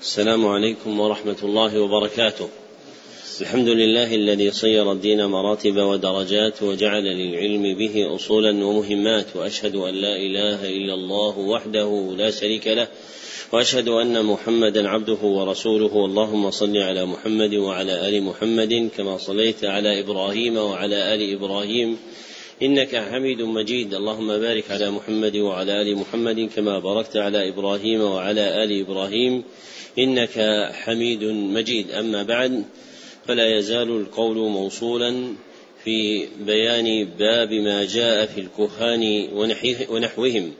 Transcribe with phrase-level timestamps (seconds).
[0.00, 2.48] السلام عليكم ورحمة الله وبركاته.
[3.40, 10.16] الحمد لله الذي صير الدين مراتب ودرجات وجعل للعلم به أصولا ومهمات وأشهد أن لا
[10.16, 12.88] إله إلا الله وحده لا شريك له
[13.52, 16.04] وأشهد أن محمدا عبده ورسوله.
[16.04, 21.98] اللهم صل على محمد وعلى آل محمد كما صليت على إبراهيم وعلى آل إبراهيم.
[22.62, 23.94] إنك حميد مجيد.
[23.94, 29.44] اللهم بارك على محمد وعلى آل محمد كما باركت على إبراهيم وعلى آل إبراهيم.
[29.98, 31.90] إنك حميد مجيد.
[31.90, 32.64] أما بعد
[33.26, 35.34] فلا يزال القول موصولا
[35.84, 39.28] في بيان باب ما جاء في الكهان
[39.90, 40.52] ونحوهم.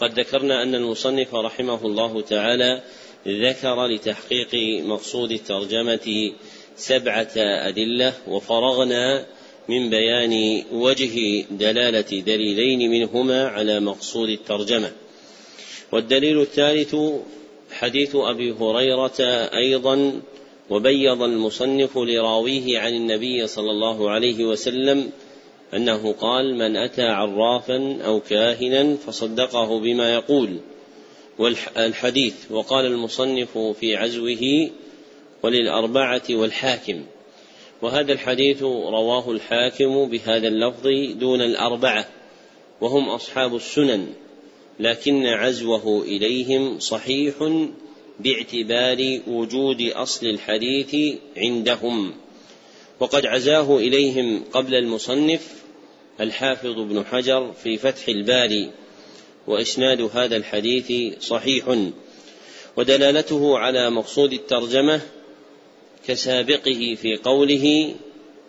[0.00, 2.82] قد ذكرنا أن المصنف رحمه الله تعالى
[3.28, 6.32] ذكر لتحقيق مقصود الترجمة
[6.76, 9.26] سبعة أدلة وفرغنا
[9.68, 14.92] من بيان وجه دلالة دليلين منهما على مقصود الترجمة.
[15.92, 16.94] والدليل الثالث
[17.80, 19.20] حديث أبي هريرة
[19.54, 20.20] أيضا
[20.70, 25.10] وبيض المصنف لراويه عن النبي صلى الله عليه وسلم
[25.74, 30.56] أنه قال من أتى عرافا أو كاهنا فصدقه بما يقول
[31.38, 34.70] والحديث وقال المصنف في عزوه
[35.42, 37.04] وللأربعة والحاكم
[37.82, 42.06] وهذا الحديث رواه الحاكم بهذا اللفظ دون الأربعة
[42.80, 44.06] وهم أصحاب السنن.
[44.80, 47.34] لكن عزوه إليهم صحيح
[48.20, 52.14] باعتبار وجود أصل الحديث عندهم.
[53.00, 55.48] وقد عزاه إليهم قبل المصنف
[56.20, 58.70] الحافظ ابن حجر في فتح الباري
[59.46, 61.76] وإسناد هذا الحديث صحيح.
[62.76, 65.00] ودلالته على مقصود الترجمة
[66.06, 67.94] كسابقه في قوله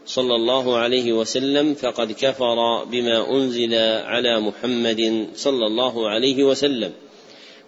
[0.06, 6.92] صلى الله عليه وسلم فقد كفر بما أنزل على محمد صلى الله عليه وسلم.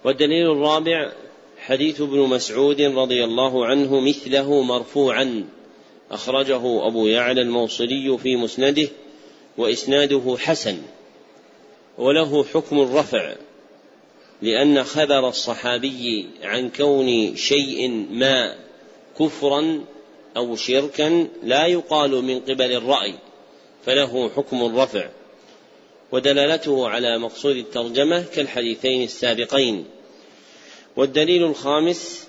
[0.04, 1.12] والدليل الرابع
[1.58, 5.46] حديث ابن مسعود رضي الله عنه مثله مرفوعا.
[6.12, 8.88] أخرجه أبو يعلى الموصلي في مسنده
[9.58, 10.78] وإسناده حسن.
[11.98, 13.36] وله حكم الرفع
[14.42, 18.56] لأن خبر الصحابي عن كون شيء ما
[19.20, 19.84] كفرا
[20.38, 23.14] أو شركا لا يقال من قبل الرأي
[23.86, 25.10] فله حكم الرفع
[26.12, 29.86] ودلالته على مقصود الترجمة كالحديثين السابقين.
[30.96, 32.28] والدليل الخامس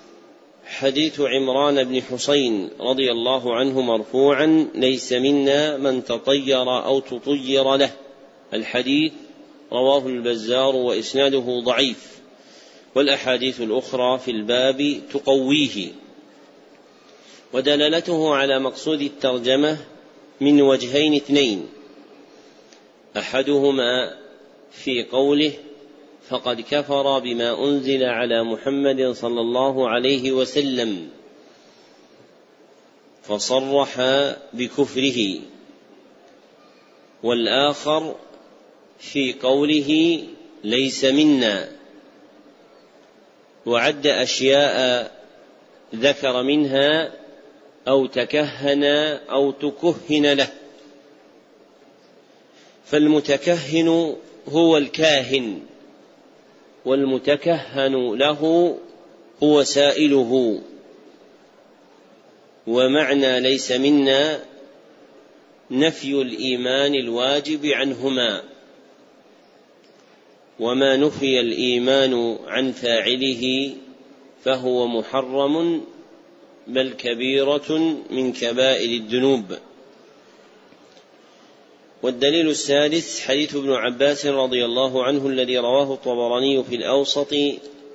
[0.65, 7.91] حديث عمران بن حسين رضي الله عنه مرفوعا ليس منا من تطير أو تطير له.
[8.53, 9.13] الحديث
[9.71, 12.19] رواه البزار وإسناده ضعيف
[12.95, 15.91] والأحاديث الأخرى في الباب تقويه.
[17.55, 19.77] ودلالته على مقصود الترجمة
[20.41, 21.67] من وجهين اثنين.
[23.17, 24.17] أحدهما
[24.71, 25.51] في قوله
[26.29, 31.09] فقد كفر بما أنزل على محمد صلى الله عليه وسلم
[33.23, 34.01] فصرح
[34.53, 35.39] بكفره.
[37.23, 38.15] والآخر
[38.99, 40.19] في قوله
[40.63, 41.71] ليس منا.
[43.65, 45.11] وعد أشياء
[45.95, 47.24] ذكر منها
[47.87, 48.83] أو تكهن
[49.29, 50.47] أو تكهن له.
[52.85, 54.15] فالمتكهن
[54.47, 55.59] هو الكاهن
[56.85, 58.75] والمتكهن له
[59.43, 60.61] هو سائله.
[62.67, 64.39] ومعنى ليس منا
[65.71, 68.43] نفي الإيمان الواجب عنهما.
[70.59, 73.75] وما نفي الإيمان عن فاعله
[74.43, 75.85] فهو محرم
[76.67, 79.45] بل كبيرة من كبائر الذنوب.
[82.03, 87.33] والدليل السادس حديث ابن عباس رضي الله عنه الذي رواه الطبراني في الأوسط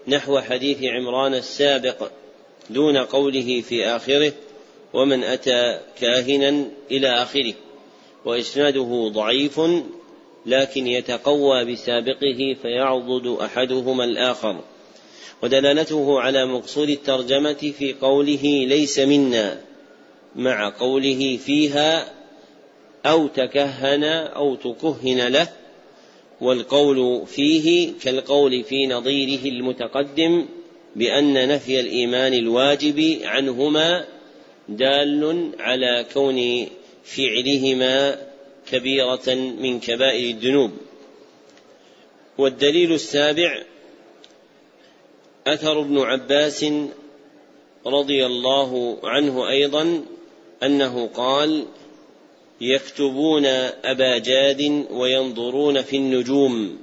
[0.08, 2.10] نحو حديث عمران السابق
[2.70, 4.32] دون قوله في آخره
[4.94, 7.54] ومن أتى كاهنا إلى آخره
[8.24, 9.60] وإسناده ضعيف
[10.46, 14.60] لكن يتقوى بسابقه فيعضد أحدهما الآخر.
[15.42, 19.60] ودلالته على مقصود الترجمة في قوله ليس منا
[20.36, 22.12] مع قوله فيها
[23.06, 25.48] أو تكهن أو تكهن له
[26.40, 30.46] والقول فيه كالقول في نظيره المتقدم
[30.96, 34.04] بأن نفي الإيمان الواجب عنهما
[34.68, 36.66] دال على كون
[37.04, 38.18] فعلهما
[38.70, 40.70] كبيرة من كبائر الذنوب.
[42.38, 43.62] والدليل السابع
[45.54, 46.66] أثر ابن عباس
[47.86, 50.04] رضي الله عنه أيضا
[50.62, 51.66] أنه قال
[52.60, 53.46] يكتبون
[53.84, 56.78] أبا جاد وينظرون في النجوم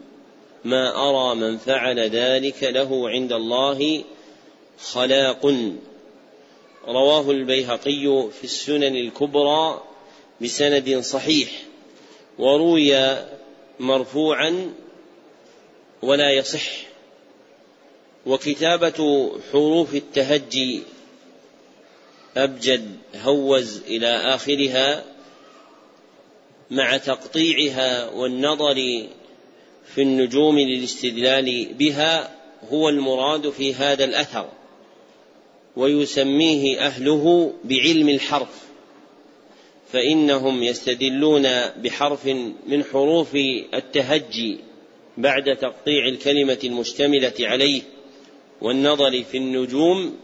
[0.65, 4.03] ما أرى من فعل ذلك له عند الله
[4.79, 5.53] خلاق.
[6.87, 9.81] رواه البيهقي في السنن الكبرى
[10.41, 11.49] بسند صحيح
[12.39, 13.17] وروي
[13.79, 14.73] مرفوعا
[16.01, 16.86] ولا يصح.
[18.27, 20.83] وكتابة حروف التهجي.
[22.37, 25.03] أبجد هوز إلى آخرها
[26.71, 28.75] مع تقطيعها والنظر
[29.85, 32.35] في النجوم للاستدلال بها
[32.69, 34.49] هو المراد في هذا الأثر
[35.75, 38.67] ويسميه أهله بعلم الحرف
[39.93, 42.25] فإنهم يستدلون بحرف
[42.67, 43.35] من حروف
[43.73, 44.57] التهجي
[45.17, 47.81] بعد تقطيع الكلمة المشتملة عليه.
[48.61, 50.17] والنظر في النجوم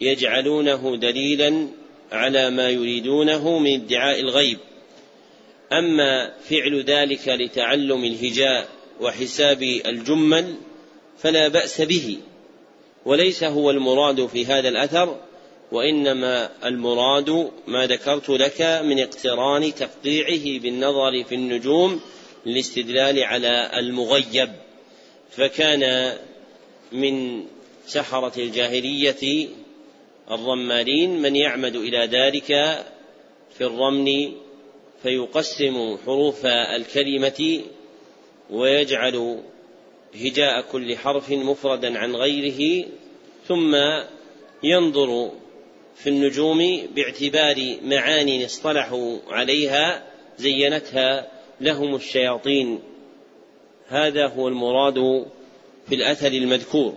[0.00, 1.68] يجعلونه دليلا
[2.12, 4.58] على ما يريدونه من ادعاء الغيب.
[5.72, 8.68] أما فعل ذلك لتعلم الهجاء
[9.00, 10.54] وحساب الجمل
[11.18, 12.18] فلا بأس به
[13.04, 15.20] وليس هو المراد في هذا الأثر
[15.72, 22.00] وإنما المراد ما ذكرت لك من اقتران تقطيعه بالنظر في النجوم
[22.46, 24.52] للاستدلال على المغيب.
[25.30, 26.12] فكان
[26.92, 27.44] من
[27.86, 29.48] سحرة الجاهلية
[30.30, 32.46] الرمالين من يعمد إلى ذلك
[33.58, 34.32] في الرمل
[35.02, 37.60] فيقسم حروف الكلمة
[38.50, 39.42] ويجعل
[40.14, 42.86] هجاء كل حرف مفردا عن غيره
[43.48, 43.76] ثم
[44.62, 45.30] ينظر
[45.96, 50.06] في النجوم باعتبار معان اصطلحوا عليها
[50.38, 51.30] زينتها
[51.60, 52.78] لهم الشياطين.
[53.88, 55.26] هذا هو المراد
[55.88, 56.94] في الأثر المذكور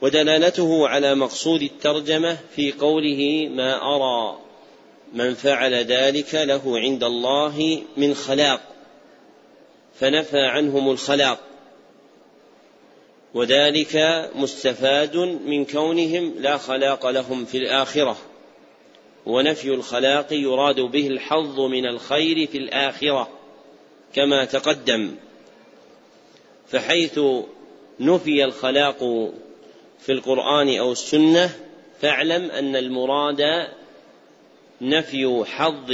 [0.00, 4.38] ودلالته على مقصود الترجمة في قوله ما أرى
[5.12, 8.60] من فعل ذلك له عند الله من خلاق
[9.94, 11.38] فنفى عنهم الخلاق
[13.34, 13.96] وذلك
[14.34, 18.16] مستفاد من كونهم لا خلاق لهم في الآخرة
[19.26, 23.28] ونفي الخلاق يراد به الحظ من الخير في الآخرة
[24.14, 25.14] كما تقدم
[26.68, 27.20] فحيث
[28.00, 28.98] نفي الخلاق
[29.98, 31.50] في القرآن أو السنة
[32.00, 33.68] فاعلم أن المراد
[34.80, 35.92] نفي حظ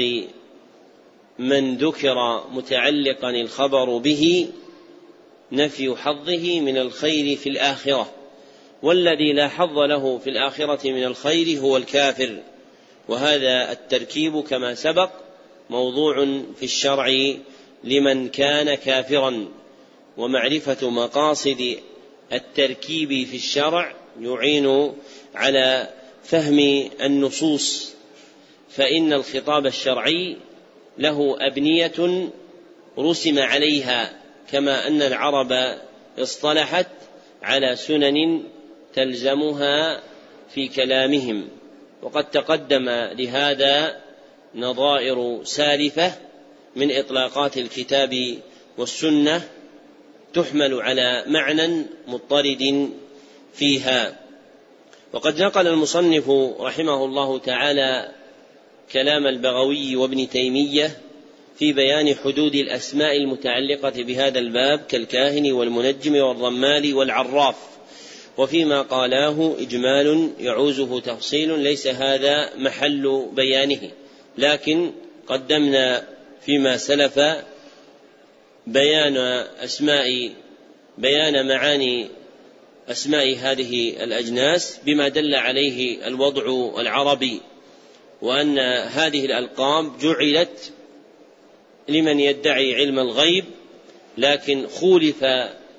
[1.39, 4.49] من ذكر متعلقا الخبر به
[5.53, 8.13] نفي حظه من الخير في الآخرة.
[8.83, 12.43] والذي لا حظ له في الآخرة من الخير هو الكافر.
[13.09, 15.11] وهذا التركيب كما سبق
[15.71, 16.27] موضوع
[16.57, 17.35] في الشرع
[17.85, 19.49] لمن كان كافرا.
[20.17, 21.77] ومعرفة مقاصد
[22.33, 24.93] التركيب في الشرع يعين
[25.35, 25.89] على
[26.25, 27.95] فهم النصوص
[28.71, 30.37] فإن الخطاب الشرعي
[30.99, 32.29] له أبنية
[32.99, 34.21] رسم عليها
[34.53, 35.79] كما أن العرب
[36.19, 36.87] اصطلحت
[37.43, 38.43] على سنن
[38.95, 40.03] تلزمها
[40.55, 41.49] في كلامهم.
[42.03, 44.01] وقد تقدم لهذا
[44.55, 46.13] نظائر سالفة
[46.77, 48.39] من إطلاقات الكتاب
[48.79, 49.49] والسنة
[50.37, 52.91] تحمل على معنى مضطرد
[53.55, 54.17] فيها.
[55.13, 56.31] وقد نقل المصنف
[56.61, 58.09] رحمه الله تعالى
[58.93, 60.97] كلام البغوي وابن تيمية
[61.59, 67.57] في بيان حدود الأسماء المتعلقة بهذا الباب كالكاهن والمنجم والرمال والعراف.
[68.39, 73.91] وفيما قالاه إجمال يعوزه تفصيل ليس هذا محل بيانه.
[74.39, 74.93] لكن
[75.27, 76.05] قدمنا
[76.47, 77.21] فيما سلف
[78.67, 79.17] بيان
[79.65, 80.33] أسماء
[80.99, 82.09] بيان معاني
[82.89, 87.41] أسماء هذه الأجناس بما دل عليه الوضع العربي
[88.23, 88.59] وأن
[88.89, 90.73] هذه الالقاب جعلت
[91.89, 93.45] لمن يدعي علم الغيب
[94.19, 95.25] لكن خولف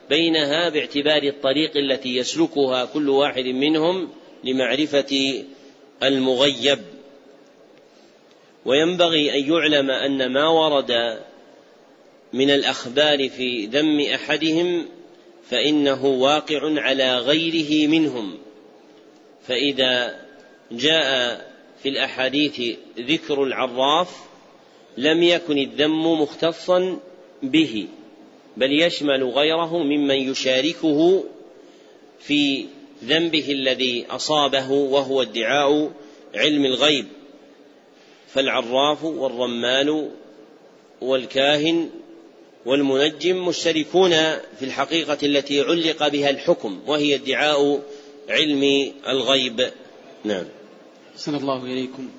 [0.09, 4.09] بينها باعتبار الطريق التي يسلكها كل واحد منهم
[4.43, 5.43] لمعرفة
[6.03, 6.79] المغيب.
[8.65, 11.19] وينبغي أن يعلم أن ما ورد
[12.33, 14.85] من الأخبار في ذم أحدهم
[15.49, 18.37] فإنه واقع على غيره منهم.
[19.47, 20.25] فإذا
[20.71, 21.41] جاء
[21.83, 24.17] في الأحاديث ذكر العراف
[24.97, 26.99] لم يكن الذم مختصا
[27.43, 27.87] به
[28.57, 31.23] بل يشمل غيره ممن يشاركه
[32.19, 32.65] في
[33.03, 35.91] ذنبه الذي أصابه وهو ادعاء
[36.35, 37.05] علم الغيب.
[38.33, 40.09] فالعراف والرمال
[41.01, 41.89] والكاهن
[42.67, 44.11] والمنجم مشتركون
[44.59, 47.81] في الحقيقة التي علق بها الحكم وهي ادعاء
[48.29, 49.69] علم الغيب.
[50.23, 50.43] نعم.
[51.17, 52.09] صلى الله إليكم.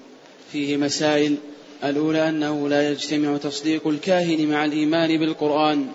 [0.52, 1.37] فيه مسائل.
[1.85, 5.88] الأولى أنه لا يجتمع تصديق الكاهن مع الإيمان بالقرآن.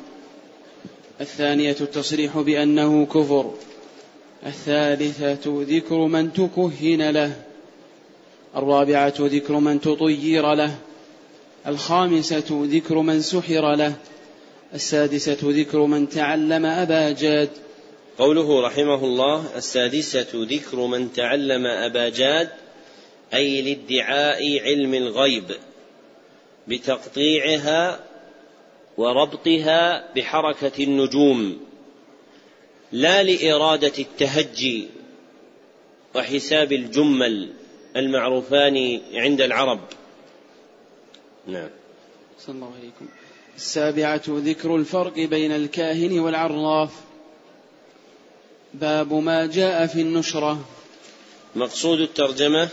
[1.21, 3.53] الثانية التصريح بأنه كفر.
[4.45, 7.35] الثالثة ذكر من تكهن له.
[8.55, 10.75] الرابعة ذكر من تطير له.
[11.67, 13.93] الخامسة ذكر من سحر له.
[14.73, 17.49] السادسة ذكر من تعلم أبا جاد.
[18.17, 22.49] قوله رحمه الله السادسة ذكر من تعلم أبا جاد
[23.33, 25.51] أي لادعاء علم الغيب
[26.67, 27.99] بتقطيعها
[28.97, 31.59] وربطها بحركة النجوم
[32.91, 34.87] لا لإرادة التهجي
[36.15, 37.53] وحساب الجمل
[37.95, 39.79] المعروفان عند العرب.
[41.47, 41.69] نعم.
[42.39, 43.07] صلى الله عليكم.
[43.55, 46.89] السابعة ذكر الفرق بين الكاهن والعراف.
[48.73, 50.65] باب ما جاء في النشرة.
[51.55, 52.69] مقصود الترجمة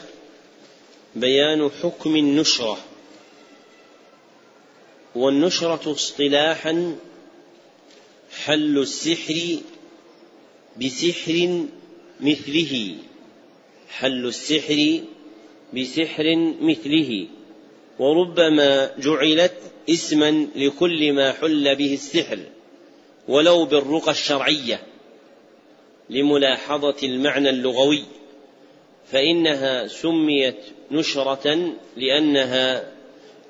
[1.16, 2.78] بيان حكم النشرة.
[5.14, 6.96] والنشرة اصطلاحا
[8.44, 9.58] حل السحر
[10.76, 11.64] بسحر
[12.20, 12.96] مثله.
[13.88, 15.00] حل السحر
[15.74, 16.24] بسحر
[16.60, 17.26] مثله.
[18.00, 19.54] وربما جعلت
[19.90, 22.38] اسما لكل ما حل به السحر
[23.28, 24.82] ولو بالرقى الشرعية
[26.10, 28.04] لملاحظة المعنى اللغوي
[29.12, 30.56] فإنها سميت
[30.90, 32.92] نشرة لأنها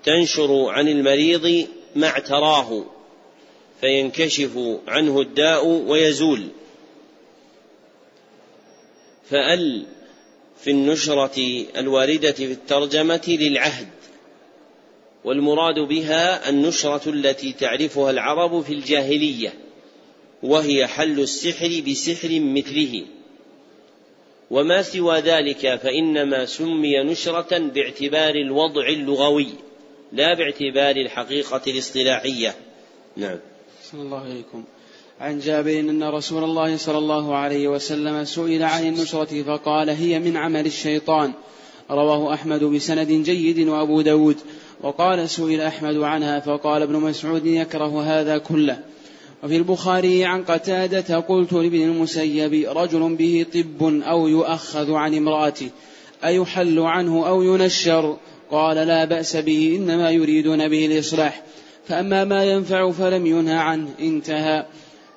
[0.05, 2.85] تنشر عن المريض ما اعتراه
[3.81, 6.49] فينكشف عنه الداء ويزول.
[9.31, 9.87] فأل
[10.61, 14.00] في النشرة الواردة في الترجمة للعهد
[15.25, 19.55] والمراد بها النشرة التي تعرفها العرب في الجاهلية
[20.43, 23.05] وهي حل السحر بسحر مثله.
[24.51, 29.49] وما سوى ذلك فإنما سمي نشرة باعتبار الوضع اللغوي
[30.13, 32.55] لا باعتبار الحقيقة الاصطلاحية.
[33.17, 33.39] نعم.
[33.93, 34.65] صلى الله عليكم.
[35.21, 40.37] عن جابر أن رسول الله صلى الله عليه وسلم سئل عن النشرة فقال هي من
[40.37, 41.33] عمل الشيطان.
[41.91, 44.37] رواه أحمد بسند جيد وأبو داود.
[44.83, 48.79] وقال سئل أحمد عنها فقال ابن مسعود يكره هذا كله.
[49.43, 55.71] وفي البخاري عن قتادة قلت لابن المسيب رجل به طب أو يؤخذ عن امرأته
[56.25, 58.17] أيحل عنه أو ينشر؟
[58.51, 61.43] قال لا بأس به إنما يريدون به الإصلاح.
[61.89, 64.67] فأما ما ينفع فلم ينهى عنه انتهى.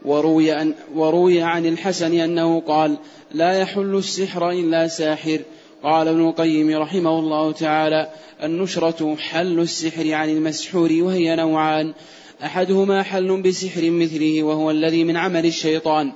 [0.05, 2.98] وروي, أن وروي عن الحسن أنه قال
[3.32, 5.39] لا يحل السحر إلا ساحر.
[5.83, 8.09] قال ابن القيم رحمه الله تعالى
[8.43, 11.93] النشرة حل السحر عن المسحور وهي نوعان.
[12.43, 16.11] أحدهما حل بسحر مثله وهو الذي من عمل الشيطان.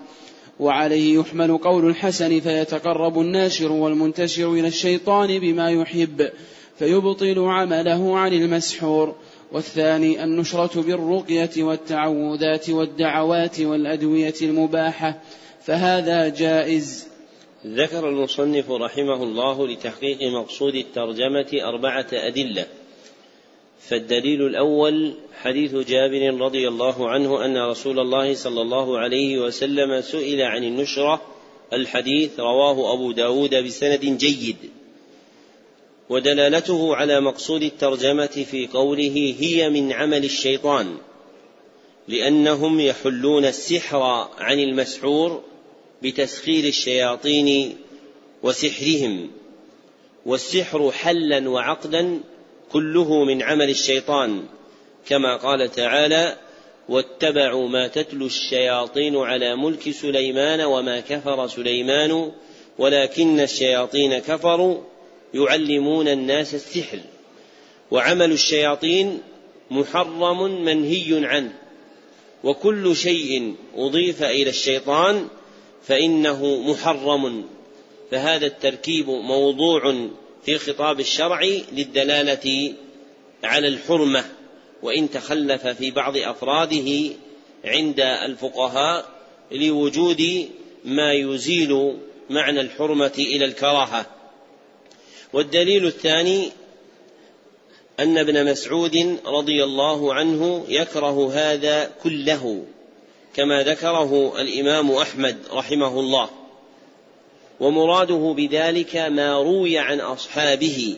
[0.59, 6.29] وعليه يحمل قول الحسن فيتقرب الناشر والمنتشر إلى الشيطان بما يحب
[6.79, 9.15] فيبطل عمله عن المسحور.
[9.51, 15.21] والثاني النشرة بالرقية والتعوذات والدعوات والأدوية المباحة
[15.63, 17.16] فهذا جائز.
[17.65, 22.65] ذكر المصنف رحمه الله لتحقيق مقصود الترجمة أربعة أدلة.
[23.79, 30.41] فالدليل الأول حديث جابر رضي الله عنه أن رسول الله صلى الله عليه وسلم سئل
[30.41, 31.21] عن النشرة.
[31.73, 34.57] الحديث رواه أبو داود بسند جيد.
[36.09, 40.97] ودلالته على مقصود الترجمة في قوله هي من عمل الشيطان
[42.07, 44.01] لأنهم يحلون السحر
[44.37, 45.43] عن المسحور
[46.03, 47.77] بتسخير الشياطين
[48.43, 49.31] وسحرهم
[50.25, 52.19] والسحر حلا وعقدا
[52.71, 54.43] كله من عمل الشيطان
[55.07, 56.37] كما قال تعالى
[56.89, 62.31] واتبعوا ما تتلو الشياطين على ملك سليمان وما كفر سليمان
[62.77, 64.77] ولكن الشياطين كفروا
[65.33, 66.99] يعلمون الناس السحر
[67.91, 69.21] وعمل الشياطين
[69.71, 71.53] محرم منهي عنه
[72.43, 75.27] وكل شيء أضيف إلى الشيطان
[75.83, 77.45] فإنه محرم.
[78.11, 80.07] فهذا التركيب موضوع
[80.43, 81.41] في خطاب الشرع
[81.71, 82.73] للدلالة
[83.43, 84.25] على الحرمة
[84.83, 87.13] وإن تخلف في بعض أفراده
[87.65, 89.05] عند الفقهاء
[89.51, 90.49] لوجود
[90.85, 91.97] ما يزيل
[92.29, 94.05] معنى الحرمة إلى الكراهة.
[95.33, 96.51] والدليل الثاني
[97.99, 102.65] أن ابن مسعود رضي الله عنه يكره هذا كله.
[103.37, 106.29] كما ذكره الإمام أحمد رحمه الله.
[107.59, 110.97] ومراده بذلك ما روي عن أصحابه.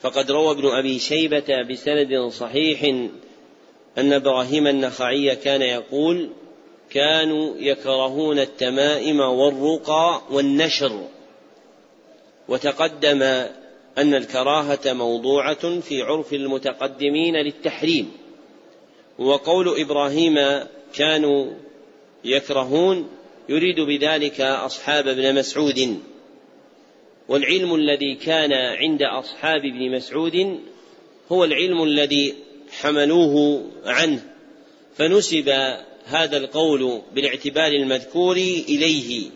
[0.00, 2.84] فقد روى ابن أبي شيبة بسند صحيح
[3.98, 6.30] أن إبراهيم النخعي كان يقول
[6.90, 11.08] كانوا يكرهون التمائم والرقى والنشر
[12.48, 13.22] وتقدم
[13.98, 18.21] أن الكراهة موضوعة في عرف المتقدمين للتحريم.
[19.18, 20.34] وقول إبراهيم
[20.94, 21.46] كانوا
[22.24, 23.08] يكرهون
[23.48, 26.00] يريد بذلك أصحاب ابن مسعود.
[27.28, 30.60] والعلم الذي كان عند أصحاب ابن مسعود
[31.32, 32.34] هو العلم الذي
[32.80, 34.22] حملوه عنه
[34.96, 35.48] فنسب
[36.04, 38.36] هذا القول بالاعتبار المذكور
[38.68, 39.30] إليه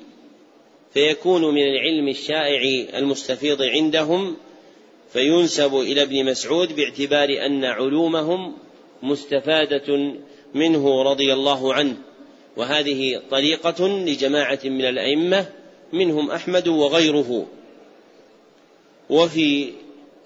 [0.95, 4.37] فيكون من العلم الشائع المستفيض عندهم
[5.12, 8.54] فينسب إلى ابن مسعود باعتبار أن علومهم
[9.03, 10.15] مستفادة
[10.55, 11.97] منه رضي الله عنه.
[12.57, 15.47] وهذه طريقة لجماعة من الأئمة
[15.93, 17.47] منهم أحمد وغيره.
[19.11, 19.73] وفي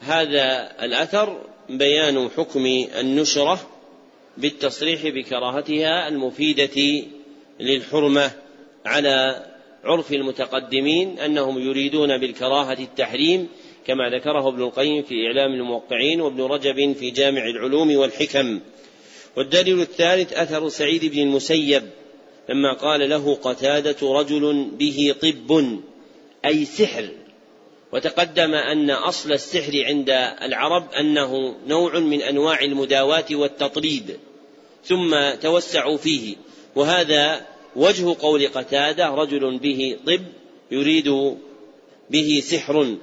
[0.01, 2.67] هذا الأثر بيان حكم
[3.01, 3.61] النشرة
[4.37, 7.07] بالتصريح بكراهتها المفيدة
[7.61, 8.31] للحرمة
[8.87, 9.47] على
[9.85, 13.49] عرف المتقدمين أنهم يريدون بالكراهة التحريم
[13.87, 18.61] كما ذكره ابن القيم في إعلام الموقعين وابن رجب في جامع العلوم والحكم.
[19.37, 21.83] والدليل الثالث أثر سعيد بن المسيب
[22.49, 25.79] لما قال له قتادة رجل به طب
[26.45, 27.09] أي سحر.
[27.93, 30.11] وتقدم أن أصل السحر عند
[30.43, 34.17] العرب أنه نوع من أنواع المداواة والتطريب
[34.85, 36.37] ثم توسعوا فيه.
[36.77, 37.47] وهذا
[37.77, 40.21] وجه قول قتادة رجل به طب
[40.71, 41.37] يريد
[42.11, 42.97] به سحر.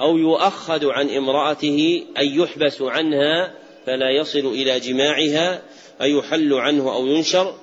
[0.00, 3.54] أو يؤخذ عن امرأته أي يحبس عنها
[3.86, 5.62] فلا يصل إلى جماعها
[6.02, 7.54] أي يحل عنه أو ينشر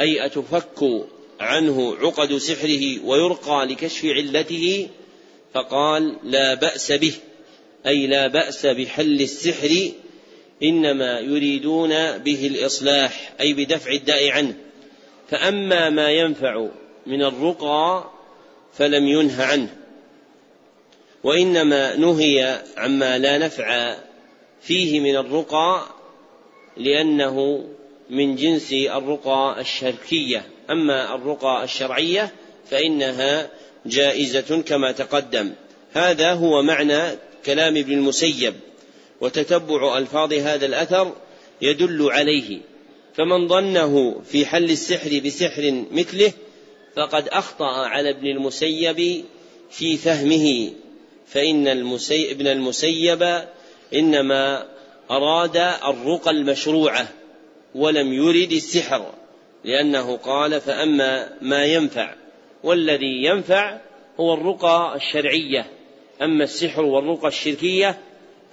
[0.00, 1.06] أي أتفك
[1.40, 4.88] عنه عقد سحره ويرقى لكشف علته
[5.54, 7.12] فقال لا بأس به
[7.86, 9.90] أي لا بأس بحل السحر
[10.62, 14.54] إنما يريدون به الإصلاح أي بدفع الداء عنه.
[15.30, 16.68] فأما ما ينفع
[17.06, 18.10] من الرقى
[18.72, 19.77] فلم ينه عنه.
[21.28, 23.96] وإنما نهي عما لا نفع
[24.60, 25.86] فيه من الرقى
[26.76, 27.64] لأنه
[28.10, 30.46] من جنس الرقى الشركية.
[30.70, 32.32] أما الرقى الشرعية
[32.70, 33.50] فإنها
[33.86, 35.52] جائزة كما تقدم.
[35.92, 37.02] هذا هو معنى
[37.46, 38.54] كلام ابن المسيب
[39.20, 41.12] وتتبع ألفاظ هذا الأثر
[41.62, 42.60] يدل عليه.
[43.14, 46.32] فمن ظنه في حل السحر بسحر مثله
[46.96, 49.24] فقد أخطأ على ابن المسيب
[49.70, 50.72] في فهمه.
[51.30, 52.30] فإن المسي...
[52.30, 53.44] ابن المسيب
[53.94, 54.66] إنما
[55.10, 57.08] أراد الرقى المشروعة
[57.74, 59.12] ولم يرد السحر
[59.64, 62.14] لأنه قال فأما ما ينفع
[62.64, 63.78] والذي ينفع
[64.20, 65.70] هو الرقى الشرعية
[66.22, 67.98] أما السحر والرقى الشركية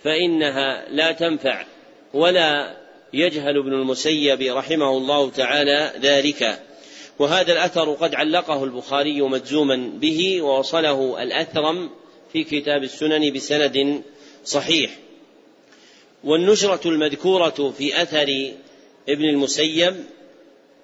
[0.03, 1.65] فإنها لا تنفع.
[2.13, 2.77] ولا
[3.13, 6.59] يجهل ابن المسيب رحمه الله تعالى ذلك.
[7.19, 11.89] وهذا الأثر قد علقه البخاري مجزوما به ووصله الأثرم
[12.35, 14.01] في كتاب السنن بسند
[14.45, 14.97] صحيح.
[16.23, 18.51] والنشرة المذكورة في أثر
[19.09, 19.95] ابن المسيب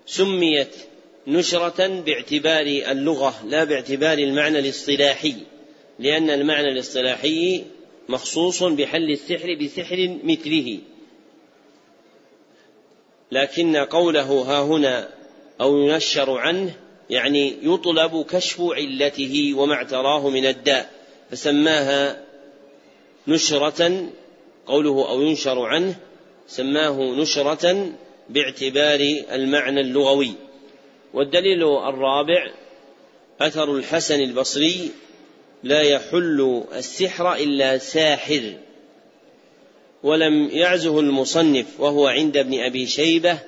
[0.05, 0.75] سميت
[1.27, 5.35] نشرة باعتبار اللغة لا باعتبار المعنى الاصطلاحي
[5.99, 7.63] لأن المعنى الاصطلاحي
[8.09, 10.79] مخصوص بحل السحر بسحر مثله.
[13.31, 15.09] لكن قوله ها هنا
[15.61, 16.75] أو ينشر عنه
[17.09, 21.00] يعني يطلب كشف علته وما اعتراه من الداء.
[21.31, 22.23] فسماها
[23.27, 24.09] نشرة
[24.65, 25.95] قوله أو ينشر عنه
[26.47, 27.91] سماه نشرة
[28.29, 28.99] باعتبار
[29.31, 30.33] المعنى اللغوي.
[31.13, 32.51] والدليل الرابع
[33.41, 34.91] أثر الحسن البصري
[35.63, 38.53] لا يحل السحر إلا ساحر.
[40.03, 43.39] ولم يعزه المصنف وهو عند ابن أبي شيبة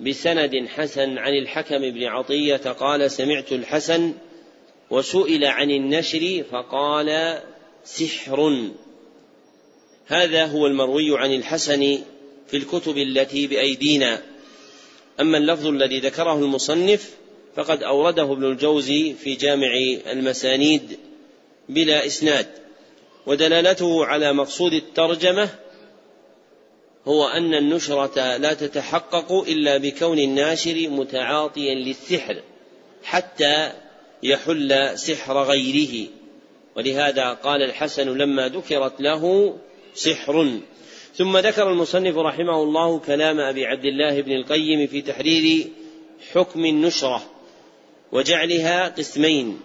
[0.00, 4.12] بسند حسن عن الحكم بن عطية قال سمعت الحسن
[4.90, 7.38] وسئل عن النشر فقال
[7.84, 8.68] سحر.
[10.06, 11.98] هذا هو المروي عن الحسن
[12.48, 14.22] في الكتب التي بأيدينا.
[15.20, 17.10] أما اللفظ الذي ذكره المصنف
[17.56, 19.72] فقد أورده ابن الجوزي في جامع
[20.06, 20.98] المسانيد
[21.68, 22.46] بلا إسناد.
[23.26, 25.48] ودلالته على مقصود الترجمة
[27.06, 32.36] هو أن النشرة لا تتحقق إلا بكون الناشر متعاطيا للسحر
[33.04, 33.72] حتى
[34.24, 36.08] يحل سحر غيره.
[36.76, 39.54] ولهذا قال الحسن لما ذكرت له
[39.94, 40.60] سحر.
[41.14, 45.66] ثم ذكر المصنف رحمه الله كلام أبي عبد الله بن القيم في تحرير
[46.32, 47.30] حكم النشرة
[48.12, 49.60] وجعلها قسمين.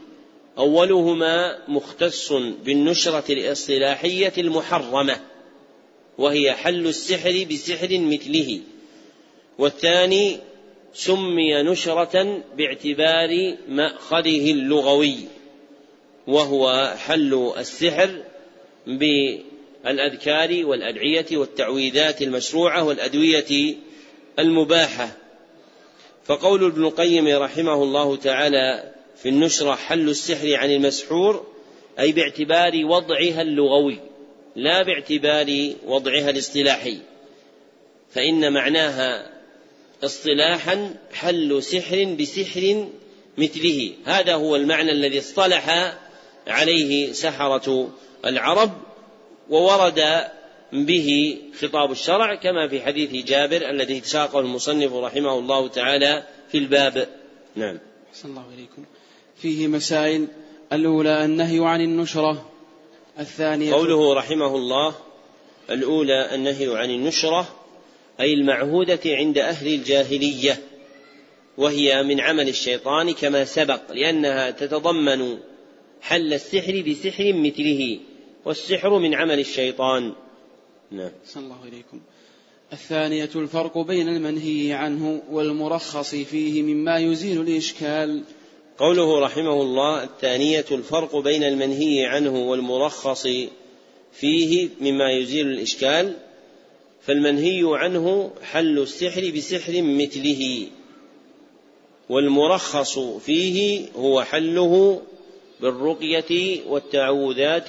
[0.58, 2.34] أولهما مختص
[2.66, 5.20] بالنشرة الإصطلاحية المحرمة
[6.18, 8.62] وهي حل السحر بسحر مثله.
[9.58, 10.38] والثاني
[10.94, 15.18] سمي نشرة باعتبار مأخذه اللغوي
[16.28, 18.24] وهو حل السحر
[18.88, 23.76] بالأذكار والأدعية والتعويذات المشروعة والأدوية
[24.40, 25.18] المباحة.
[26.26, 31.48] فقول ابن القيم رحمه الله تعالى في النشرة حل السحر عن المسحور
[32.00, 34.00] أي باعتبار وضعها اللغوي
[34.56, 36.98] لا باعتبار وضعها الاصطلاحي
[38.12, 39.39] فإن معناها
[40.04, 42.88] اصطلاحا حل سحر بسحر
[43.38, 43.94] مثله.
[44.06, 45.96] هذا هو المعنى الذي اصطلح
[46.48, 47.90] عليه سحرة
[48.26, 48.72] العرب
[49.50, 50.24] وورد
[50.74, 57.08] به خطاب الشرع كما في حديث جابر الذي ساقه المصنف رحمه الله تعالى في الباب.
[57.56, 57.80] نعم.
[58.10, 58.86] أحسن الله إليكم.
[59.42, 60.28] فيه مسائل.
[60.74, 62.50] الأولى النهي عن النشرة.
[63.20, 64.96] الثانية قوله رحمه الله
[65.70, 67.59] الأولى النهي عن النشرة.
[68.20, 70.60] أي المعهودة عند أهل الجاهلية
[71.58, 75.38] وهي من عمل الشيطان كما سبق لأنها تتضمن
[76.02, 78.00] حل السحر بسحر مثله
[78.46, 80.14] والسحر من عمل الشيطان.
[80.92, 81.12] نعم.
[81.26, 82.02] صلى الله إليكم.
[82.74, 88.24] الثانية الفرق بين المنهي عنه والمرخص فيه مما يزيل الإشكال.
[88.78, 93.28] قوله رحمه الله الثانية الفرق بين المنهي عنه والمرخص
[94.14, 96.16] فيه مما يزيل الإشكال.
[97.02, 100.68] فالمنهي عنه حل السحر بسحر مثله
[102.10, 105.02] والمرخص فيه هو حله
[105.62, 107.68] بالرقية والتعوذات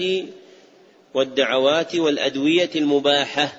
[1.14, 3.52] والدعوات والأدوية المباحة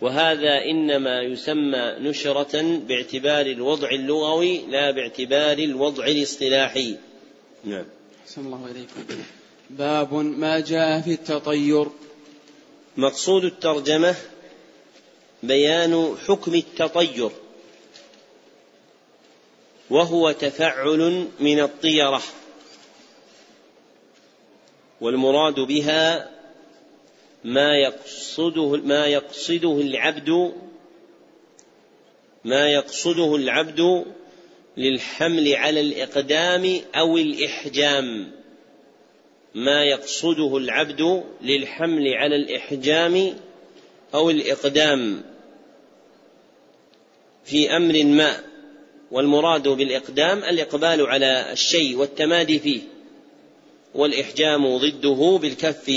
[0.00, 6.96] وهذا إنما يسمى نشرة باعتبار الوضع اللغوي لا باعتبار الوضع الاصطلاحي.
[7.64, 7.84] نعم.
[8.24, 9.22] أحسن الله إليكم.
[9.70, 11.86] باب ما جاء في التطير.
[12.96, 14.14] مقصود الترجمة
[15.42, 17.30] بيان حكم التطير
[19.90, 22.22] وهو تفعل من الطيرة
[25.00, 26.30] والمراد بها
[27.44, 30.52] ما يقصده ما يقصده العبد
[32.44, 34.04] ما يقصده العبد
[34.76, 38.32] للحمل على الإقدام أو الإحجام
[39.54, 43.36] ما يقصده العبد للحمل على الإحجام
[44.14, 45.22] أو الإقدام
[47.44, 48.40] في أمر ما
[49.10, 52.80] والمراد بالإقدام الإقبال على الشيء والتمادي فيه
[53.94, 55.92] والإحجام ضده بالكف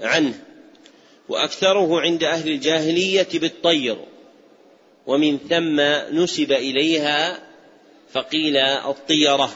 [0.00, 0.44] عنه.
[1.28, 3.96] وأكثره عند أهل الجاهلية بالطير
[5.06, 5.80] ومن ثم
[6.20, 7.38] نسب إليها
[8.12, 9.54] فقيل الطيرة.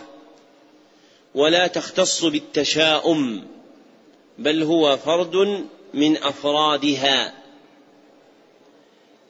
[1.35, 3.45] ولا تختص بالتشاؤم
[4.39, 7.42] بل هو فرد من أفرادها.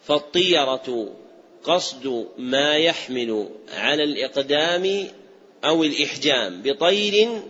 [0.05, 1.09] فالطيرة
[1.65, 5.09] قصد ما يحمل على الإقدام
[5.65, 7.43] أو الإحجام بطير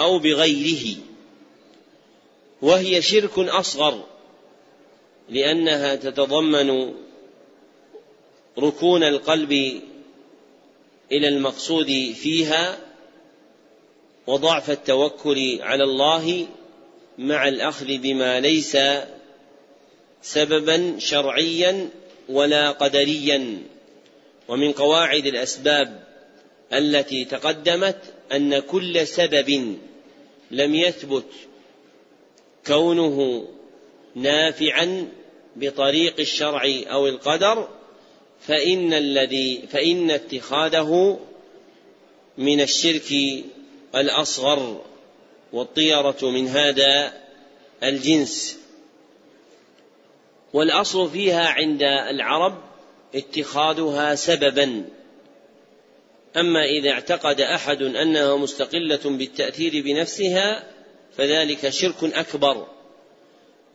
[0.00, 0.96] أو بغيره.
[2.62, 4.04] وهي شرك أصغر
[5.28, 6.94] لأنها تتضمن
[8.58, 9.80] ركون القلب
[11.12, 12.78] إلى المقصود فيها
[14.26, 16.46] وضعف التوكل على الله
[17.18, 18.76] مع الأخذ بما ليس
[20.22, 21.88] سببا شرعيا
[22.28, 23.58] ولا قدريا
[24.48, 26.04] ومن قواعد الأسباب
[26.72, 27.98] التي تقدمت
[28.32, 29.78] أن كل سبب
[30.50, 31.24] لم يثبت
[32.66, 33.48] كونه
[34.14, 35.08] نافعا
[35.56, 37.68] بطريق الشرع أو القدر
[38.40, 41.20] فإن الذي فإن اتخاذه
[42.38, 43.14] من الشرك
[43.94, 44.84] الأصغر
[45.52, 47.12] والطيرة من هذا
[47.82, 48.58] الجنس.
[50.52, 52.54] والأصل فيها عند العرب
[53.14, 54.84] اتخاذها سببا.
[56.36, 60.64] أما إذا اعتقد أحد أنها مستقلة بالتأثير بنفسها
[61.16, 62.66] فذلك شرك أكبر.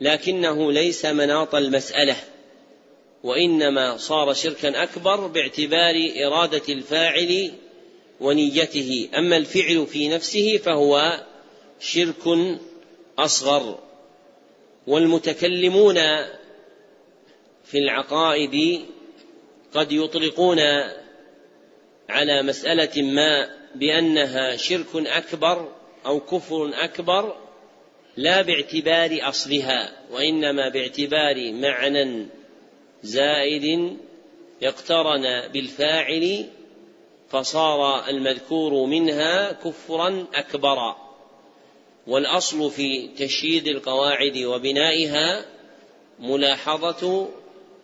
[0.01, 2.15] لكنه ليس مناط المسألة
[3.23, 7.51] وإنما صار شركا أكبر باعتبار إرادة الفاعل
[8.21, 9.09] ونيته.
[9.17, 11.23] أما الفعل في نفسه فهو
[11.79, 12.57] شرك
[13.19, 13.79] أصغر.
[14.87, 15.97] والمتكلمون
[17.63, 18.85] في العقائد
[19.73, 20.59] قد يطلقون
[22.09, 25.71] على مسألة ما بأنها شرك أكبر
[26.05, 27.35] أو كفر أكبر
[28.17, 32.27] لا باعتبار أصلها وإنما باعتبار معنى
[33.03, 33.97] زائد
[34.63, 36.45] اقترن بالفاعل
[37.29, 40.97] فصار المذكور منها كفرا أكبرا
[42.07, 45.45] والأصل في تشييد القواعد وبنائها
[46.19, 47.29] ملاحظة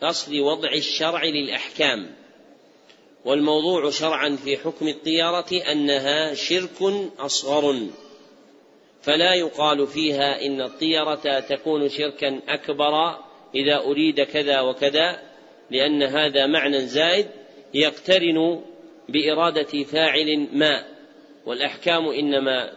[0.03, 2.15] أصل وضع الشرع للأحكام.
[3.25, 7.87] والموضوع شرعا في حكم الطيرة أنها شرك أصغر.
[9.01, 13.17] فلا يقال فيها إن الطيرة تكون شركا أكبر
[13.55, 15.21] إذا أريد كذا وكذا
[15.71, 17.27] لأن هذا معنى زائد
[17.73, 18.61] يقترن
[19.09, 20.85] بإرادة فاعل ما.
[21.45, 22.73] والأحكام إنما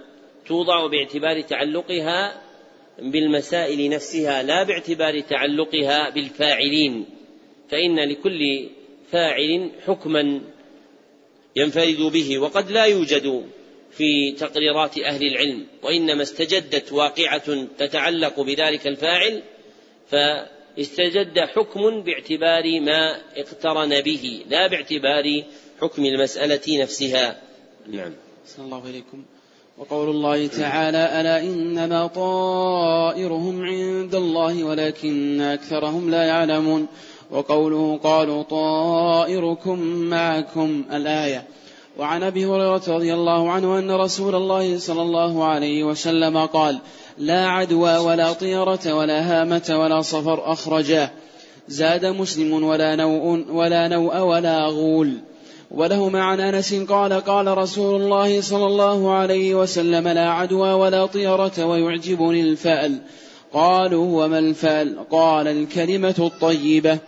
[0.47, 2.42] توضع باعتبار تعلقها
[2.99, 7.07] بالمسائل نفسها لا باعتبار تعلقها بالفاعلين.
[7.71, 8.69] فإن لكل
[9.11, 10.41] فاعل حكما
[11.57, 13.45] ينفرد به وقد لا يوجد
[13.91, 19.43] في تقريرات أهل العلم وإنما استجدت واقعة تتعلق بذلك الفاعل
[20.09, 25.43] فاستجد حكم باعتبار ما اقترن به لا باعتبار
[25.81, 27.43] حكم المسألة نفسها.
[27.87, 28.15] نعم.
[28.47, 29.25] صلى الله عليكم.
[29.79, 36.87] وقول الله تعالى ألا إنما طائرهم عند الله ولكن أكثرهم لا يعلمون
[37.31, 41.45] وقوله قالوا طائركم معكم الآية
[41.99, 46.79] وعن أبي هريرة رضي الله عنه أن رسول الله صلى الله عليه وسلم قال
[47.19, 51.11] لا عدوى ولا طيرة ولا هامة ولا صفر أخرجاه
[51.69, 55.19] زاد مسلم ولا نوء ولا نوء ولا غول
[55.75, 61.67] ولهما عن أنس قال قال رسول الله صلى الله عليه وسلم لا عدوى ولا طيرة
[61.67, 62.99] ويعجبني الفأل.
[63.53, 66.99] قالوا وما الفأل؟ قال الكلمة الطيبة.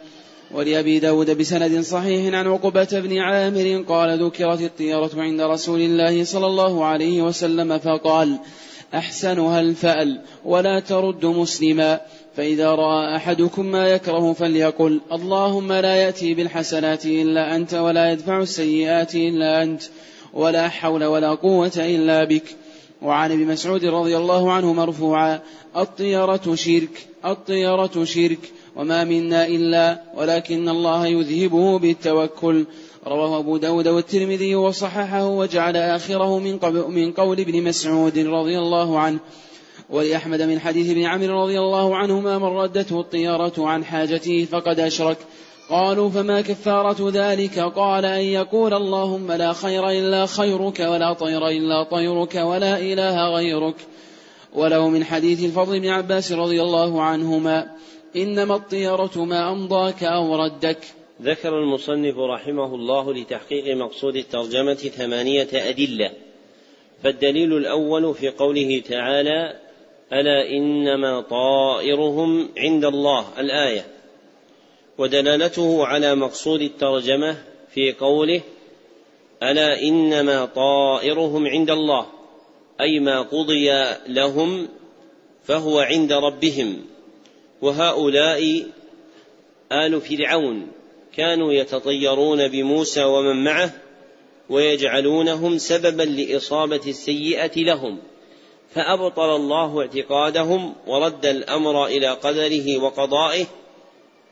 [0.54, 6.46] ولأبي داود بسند صحيح عن عقبة بن عامر قال ذكرت الطيرة عند رسول الله صلى
[6.46, 8.38] الله عليه وسلم فقال
[8.94, 12.00] أحسنها الفأل ولا ترد مسلما.
[12.36, 19.14] فإذا رأى أحدكم ما يكره فليقل اللهم لا يأتي بالحسنات إلا أنت ولا يدفع السيئات
[19.14, 19.82] إلا أنت
[20.32, 22.56] ولا حول ولا قوة إلا بك.
[23.02, 25.40] وعن ابن مسعود رضي الله عنه مرفوعا
[25.76, 28.38] الطيرة شرك الطيرة شرك
[28.76, 32.64] وما منا إلا ولكن الله يذهبه بالتوكل.
[33.06, 39.18] رواه أبو داود والترمذي وصححه وجعل آخره من, من قول ابن مسعود رضي الله عنه.
[39.90, 45.18] ولأحمد من حديث ابن عمرو رضي الله عنهما من ردته الطيارة عن حاجته فقد أشرك.
[45.70, 51.82] قالوا فما كفارة ذلك؟ قال أن يقول اللهم لا خير إلا خيرك ولا طير إلا
[51.82, 53.76] طيرك ولا إله غيرك.
[54.54, 57.70] وله من حديث الفضل بن عباس رضي الله عنهما
[58.16, 60.78] إنما الطيرة ما أمضاك أو ردك.
[61.22, 66.10] ذكر المصنف رحمه الله لتحقيق مقصود الترجمة ثمانية أدلة
[67.02, 69.63] فالدليل الأول في قوله تعالى
[70.12, 73.86] ألا إنما طائرهم عند الله الآية.
[74.98, 77.36] ودلالته على مقصود الترجمة
[77.74, 78.40] في قوله
[79.42, 82.06] ألا إنما طائرهم عند الله
[82.80, 83.70] أي ما قضي
[84.08, 84.68] لهم
[85.44, 86.84] فهو عند ربهم.
[87.62, 88.66] وهؤلاء
[89.72, 90.68] آل فرعون
[91.16, 93.72] كانوا يتطيرون بموسى ومن معه
[94.50, 97.98] ويجعلونهم سببا لإصابة السيئة لهم.
[98.70, 103.46] فأبطل الله اعتقادهم ورد الأمر إلى قدره وقضائه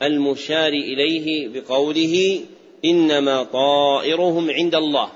[0.03, 2.45] المشار إليه بقوله
[2.85, 5.09] إنما طائرهم عند الله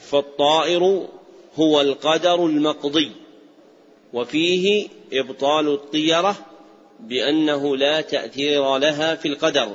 [0.00, 1.06] فالطائر
[1.56, 3.10] هو القدر المقضي
[4.12, 6.36] وفيه إبطال الطيرة
[7.00, 9.68] بأنه لا تأثير لها في القدر.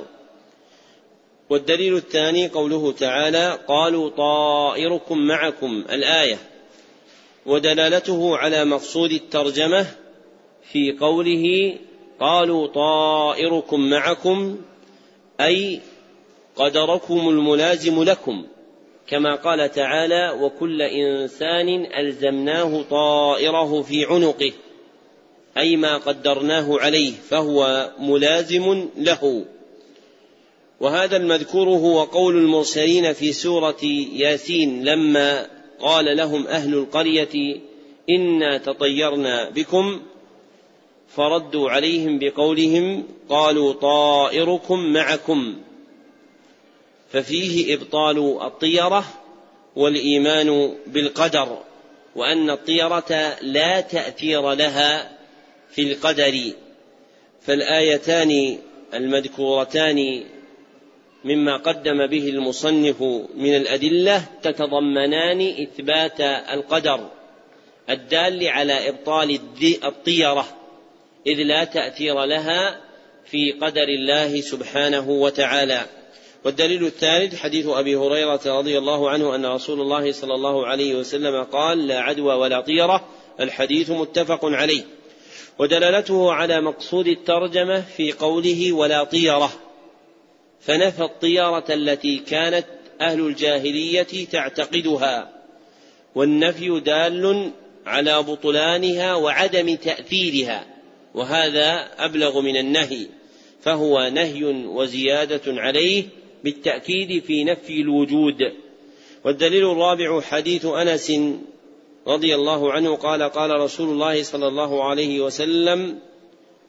[1.50, 6.38] والدليل الثاني قوله تعالى قالوا طائركم معكم الآية
[7.46, 9.86] ودلالته على مقصود الترجمة
[10.72, 11.76] في قوله
[12.20, 14.56] قالوا طائركم معكم
[15.40, 15.80] أي
[16.56, 18.46] قدركم الملازم لكم
[19.06, 24.52] كما قال تعالى وكل إنسان ألزمناه طائره في عنقه
[25.58, 29.44] أي ما قدرناه عليه فهو ملازم له.
[30.80, 35.53] وهذا المذكور هو قول المرسلين في سورة ياسين لما
[35.84, 37.60] قال لهم أهل القرية
[38.10, 40.02] إنا تطيرنا بكم
[41.08, 45.56] فردوا عليهم بقولهم قالوا طائركم معكم
[47.12, 49.04] ففيه إبطال الطيرة
[49.76, 51.58] والإيمان بالقدر
[52.16, 55.18] وأن الطيرة لا تأثير لها
[55.70, 56.52] في القدر
[57.42, 58.58] فالآيتان
[58.94, 60.24] المذكورتان
[61.24, 63.02] مما قدم به المصنف
[63.36, 66.20] من الأدلة تتضمنان إثبات
[66.54, 67.08] القدر
[67.90, 69.38] الدال على إبطال
[69.84, 70.46] الطيرة
[71.26, 72.80] إذ لا تأثير لها
[73.26, 75.80] في قدر الله سبحانه وتعالى.
[76.44, 81.42] والدليل الثالث حديث أبي هريرة رضي الله عنه أن رسول الله صلى الله عليه وسلم
[81.42, 83.08] قال لا عدوى ولا طيرة
[83.40, 84.82] الحديث متفق عليه.
[85.58, 89.52] ودلالته على مقصود الترجمة في قوله ولا طيرة
[90.66, 92.66] فنفى الطيرة التي كانت
[93.00, 95.30] أهل الجاهلية تعتقدها
[96.14, 97.50] والنفي دال
[97.86, 100.66] على بطلانها وعدم تأثيرها
[101.14, 103.06] وهذا أبلغ من النهي
[103.62, 106.04] فهو نهي وزيادة عليه
[106.44, 108.52] بالتأكيد في نفي الوجود.
[109.24, 111.12] والدليل الرابع حديث أنس
[112.06, 115.98] رضي الله عنه قال قال رسول الله صلى الله عليه وسلم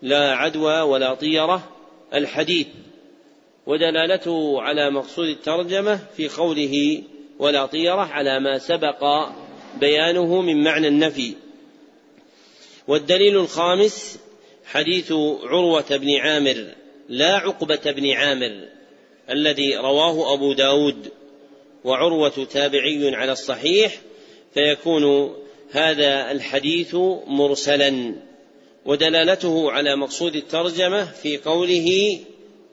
[0.01, 1.69] لا عدوى ولا طيرة
[2.13, 2.67] الحديث.
[3.67, 7.03] ودلالته على مقصود الترجمة في قوله
[7.39, 9.29] ولا طيرة على ما سبق
[9.79, 11.33] بيانه من معنى النفي.
[12.87, 14.19] والدليل الخامس
[14.65, 15.11] حديث
[15.43, 16.65] عروة بن عامر
[17.09, 18.67] لا عقبة بن عامر
[19.29, 21.11] الذي رواه أبو داود
[21.83, 24.01] وعروة تابعي على الصحيح
[24.53, 25.35] فيكون
[25.71, 26.95] هذا الحديث
[27.27, 28.15] مرسلا.
[28.85, 32.19] ودلالته على مقصود الترجمة في قوله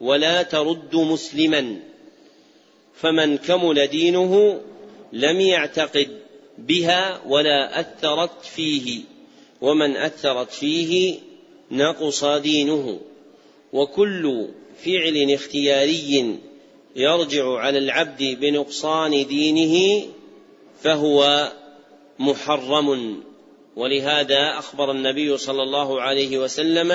[0.03, 1.79] ولا ترد مسلما
[2.95, 4.61] فمن كمل دينه
[5.13, 6.19] لم يعتقد
[6.57, 9.01] بها ولا أثرت فيه
[9.61, 11.19] ومن أثرت فيه
[11.71, 12.99] نقص دينه.
[13.73, 14.47] وكل
[14.85, 16.39] فعل اختياري
[16.95, 20.05] يرجع على العبد بنقصان دينه
[20.81, 21.51] فهو
[22.19, 23.23] محرم.
[23.75, 26.91] ولهذا أخبر النبي صلى الله عليه وسلم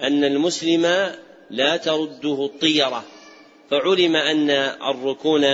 [0.00, 1.12] أن المسلم
[1.50, 3.04] لا ترده الطيرة.
[3.70, 4.50] فعلم أن
[4.90, 5.44] الركون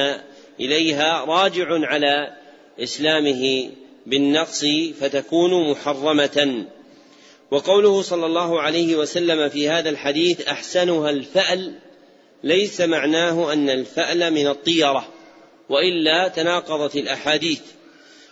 [0.60, 2.36] إليها راجع على
[2.82, 3.70] إسلامه
[4.06, 4.64] بالنقص
[5.00, 6.64] فتكون محرمة.
[7.50, 11.78] وقوله صلى الله عليه وسلم في هذا الحديث أحسنها الفأل
[12.44, 15.08] ليس معناه أن الفأل من الطيرة
[15.68, 17.60] وإلا تناقضت الأحاديث.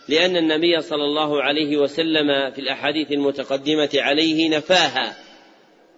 [0.07, 5.17] لأن النبي صلى الله عليه وسلم في الأحاديث المتقدمة عليه نفاها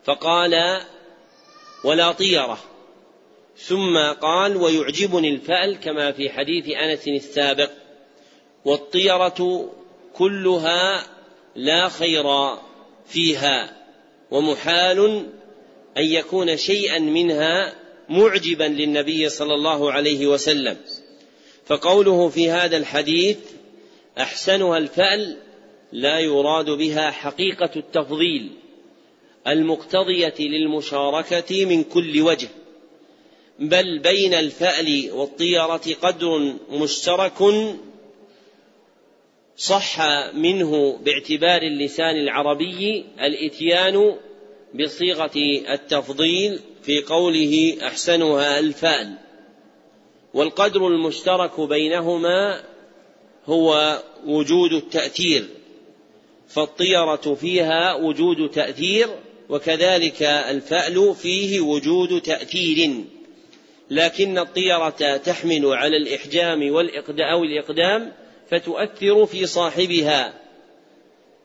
[0.04, 0.82] فقال
[1.84, 2.60] ولا طيرة.
[3.58, 7.70] ثم قال ويعجبني الفأل كما في حديث أنس السابق
[8.66, 9.70] والطيرة
[10.14, 11.04] كلها
[11.56, 12.26] لا خير
[13.08, 13.78] فيها
[14.32, 15.28] ومحال
[15.98, 17.76] أن يكون شيئا منها
[18.10, 20.78] معجبا للنبي صلى الله عليه وسلم.
[21.66, 23.38] فقوله في هذا الحديث
[24.18, 25.38] أحسنها الفأل
[25.92, 28.59] لا يراد بها حقيقة التفضيل.
[29.48, 32.50] المقتضية للمشاركة من كل وجه
[33.60, 37.44] بل بين الفأل والطيرة قدر مشترك
[39.58, 40.02] صح
[40.34, 44.16] منه باعتبار اللسان العربي الإتيان
[44.76, 45.32] بصيغة
[45.74, 49.18] التفضيل في قوله أحسنها الفأل.
[50.34, 52.64] والقدر المشترك بينهما
[53.46, 55.46] هو وجود التأثير
[56.48, 59.08] فالطيرة فيها وجود تأثير
[59.50, 63.04] وكذلك الفأل فيه وجود تأثير
[63.90, 66.64] لكن الطيرة تحمل على الإحجام
[67.20, 68.12] أو الإقدام
[68.52, 70.34] فتؤثر في صاحبها.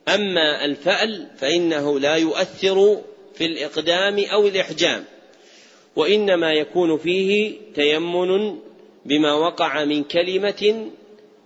[0.09, 3.03] أما الفأل فإنه لا يؤثر
[3.35, 5.05] في الإقدام أو الإحجام
[5.97, 8.59] وإنما يكون فيه تيمن
[9.05, 10.90] بما وقع من كلمة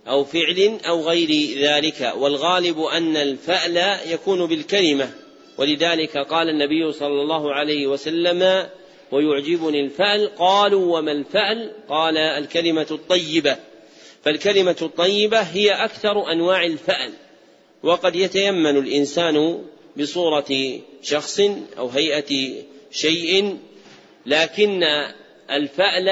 [0.07, 5.11] أو فعل أو غير ذلك والغالب أن الفأل يكون بالكلمة.
[5.59, 8.69] ولذلك قال النبي صلى الله عليه وسلم
[9.11, 13.57] ويعجبني الفأل قالوا وما الفأل؟ قال الكلمة الطيبة.
[14.23, 17.11] فالكلمة الطيبة هي أكثر أنواع الفأل.
[17.83, 19.65] وقد يتيمن الإنسان
[19.97, 21.39] بصورة شخص
[21.77, 22.53] أو هيئة
[22.91, 23.57] شيء
[24.25, 24.83] لكن
[25.51, 26.05] الفأل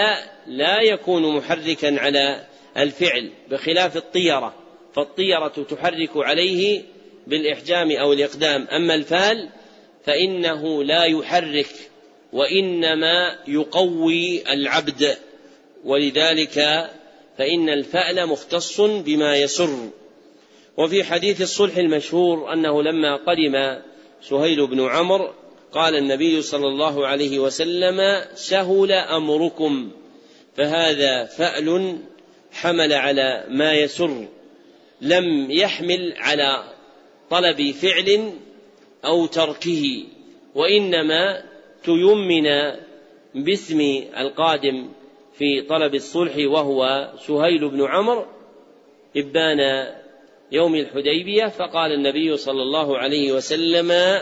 [0.48, 4.54] لا يكون محركا على الفعل بخلاف الطيرة.
[4.94, 6.82] فالطيرة تحرك عليه
[7.28, 8.68] بالإحجام أو الإقدام.
[8.68, 9.50] أما الفال
[10.06, 11.70] فإنه لا يحرك
[12.34, 15.18] وإنما يقوي العبد.
[15.86, 16.90] ولذلك
[17.38, 19.90] فإن الفأل مختص بما يسر.
[20.78, 23.82] وفي حديث الصلح المشهور أنه لما قدم
[24.22, 25.30] سهيل بن عمرو
[25.72, 29.92] قال النبي صلى الله عليه وسلم سهل أمركم
[30.58, 31.98] فهذا فأل
[32.52, 34.28] حمل على ما يسر.
[35.02, 36.77] لم يحمل على
[37.30, 38.34] طلب فعل
[39.06, 40.04] أو تركه
[40.56, 41.44] وإنما
[41.84, 42.48] تيمن
[43.36, 43.82] باسم
[44.18, 44.90] القادم
[45.38, 48.26] في طلب الصلح وهو سهيل بن عمرو
[49.18, 49.88] إبان
[50.52, 51.46] يوم الحديبية.
[51.46, 54.20] فقال النبي صلى الله عليه وسلم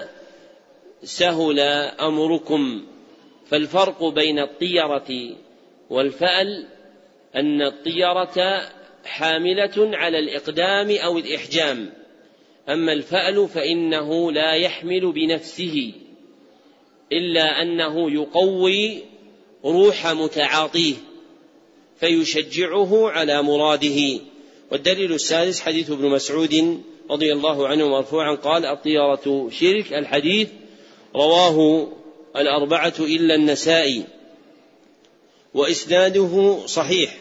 [1.03, 1.59] سهل
[1.99, 2.86] أمركم.
[3.47, 5.36] فالفرق بين الطيرة
[5.89, 6.67] والفأل
[7.36, 8.61] أن الطيرة
[9.05, 12.04] حاملة على الإقدام أو الإحجام.
[12.70, 15.93] أما الفأل فإنه لا يحمل بنفسه
[17.11, 19.01] إلا أنه يقوي
[19.66, 20.95] روح متعاطيه
[21.99, 24.20] فيشجعه على مراده.
[24.72, 30.49] والدليل السادس حديث ابن مسعود رضي الله عنه مرفوعا قال الطيرة شرك الحديث
[31.16, 31.88] رواه
[32.36, 34.03] الأربعة إلا النسائي.
[35.53, 37.18] وإسناده صحيح.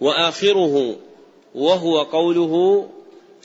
[0.00, 0.96] وآخره
[1.54, 2.86] وهو قوله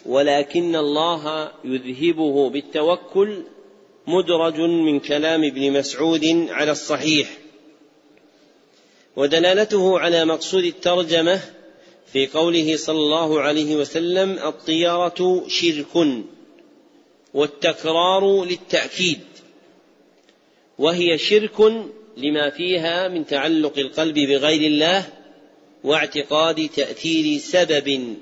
[0.06, 3.44] ولكن الله يذهبه بالتوكل
[4.08, 7.38] مدرج من كلام ابن مسعود على الصحيح.
[9.16, 11.42] ودلالته على مقصود الترجمة
[12.14, 16.24] في قوله صلى الله عليه وسلم الطيره شرك
[17.34, 19.20] والتكرار للتأكيد
[20.80, 21.60] وهي شرك
[22.18, 25.06] لما فيها من تعلق القلب بغير الله
[25.84, 28.16] واعتقاد تأثير سبب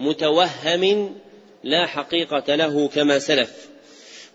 [0.00, 1.14] متوهم
[1.64, 3.50] لا حقيقة له كما سلف.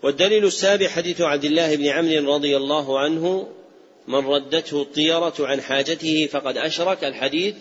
[0.02, 3.48] والدليل السابع حديث عبد الله بن عمرو رضي الله عنه
[4.08, 7.54] من ردته الطيرة عن حاجته فقد أشرك الحديث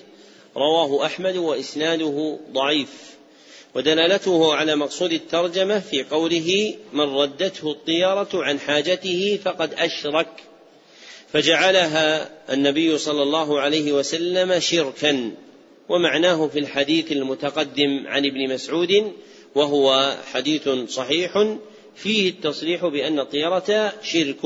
[0.56, 2.90] رواه أحمد وإسناده ضعيف.
[3.76, 10.28] ودلالته على مقصود الترجمة في قوله من ردته الطيرة عن حاجته فقد أشرك
[11.34, 15.32] فجعلها النبي صلى الله عليه وسلم شركا.
[15.90, 19.14] ومعناه في الحديث المتقدم عن ابن مسعود
[19.56, 21.58] وهو حديث صحيح
[21.96, 24.46] فيه التصريح بأن الطيرة شرك.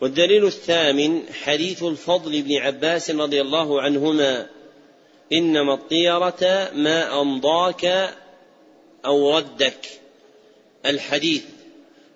[0.00, 4.46] والدليل الثامن حديث الفضل بن عباس رضي الله عنهما.
[5.32, 8.14] إنما الطيرة ما أمضاك
[9.04, 9.86] أو ردك.
[10.86, 11.44] الحديث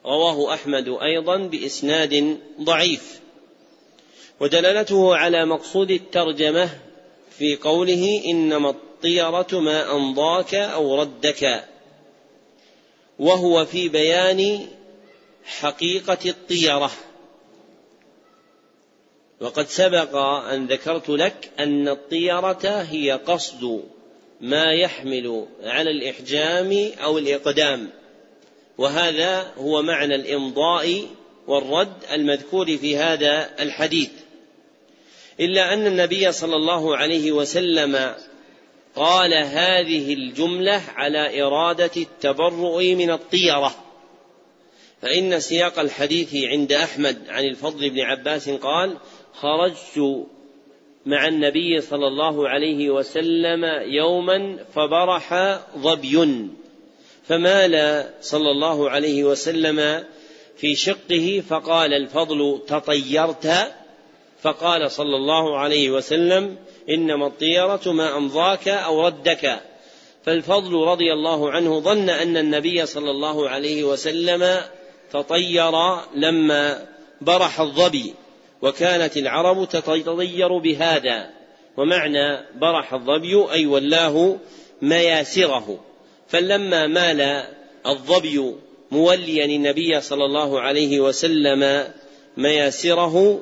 [0.06, 3.20] رواه أحمد أيضا بإسناد ضعيف.
[4.40, 6.70] ودلالته على مقصود الترجمة
[7.38, 8.70] في قوله إنما
[9.00, 11.64] الطيرة ما أمضاك أو ردك.
[13.18, 14.68] وهو في بيان
[15.44, 16.90] حقيقة الطيرة.
[19.40, 23.84] وقد سبق أن ذكرت لك أن الطيرة هي قصد
[24.40, 27.90] ما يحمل على الإحجام أو الإقدام.
[28.78, 31.06] وهذا هو معنى الإمضاء
[31.46, 34.10] والرد المذكور في هذا الحديث.
[35.40, 38.14] إلا أن النبي صلى الله عليه وسلم
[38.96, 43.74] قال هذه الجملة على إرادة التبرؤ من الطيرة.
[45.02, 48.96] فإن سياق الحديث عند أحمد عن الفضل بن عباس قال
[49.34, 50.26] خرجت
[51.06, 56.48] مع النبي صلى الله عليه وسلم يوما فبرح ظبي.
[57.24, 60.04] فمال صلى الله عليه وسلم
[60.56, 63.72] في شقه فقال الفضل تطيرت.
[64.42, 66.56] فقال صلى الله عليه وسلم
[66.90, 69.60] إنما الطيرة ما أمضاك أو ردك.
[70.24, 74.60] فالفضل رضي الله عنه ظن أن النبي صلى الله عليه وسلم
[75.12, 75.72] تطير
[76.14, 76.86] لما
[77.20, 78.14] برح الظبي
[78.62, 81.30] وكانت العرب تتطير بهذا.
[81.76, 84.36] ومعنى برح الظبي أي ولاه
[84.82, 85.80] مياسره.
[86.28, 87.44] فلما مال
[87.86, 88.54] الظبي
[88.90, 91.84] موليا النبي صلى الله عليه وسلم
[92.36, 93.40] مياسره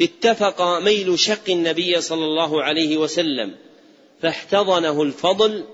[0.00, 3.54] اتفق ميل شق النبي صلى الله عليه وسلم
[4.22, 5.64] فاحتضنه الفضل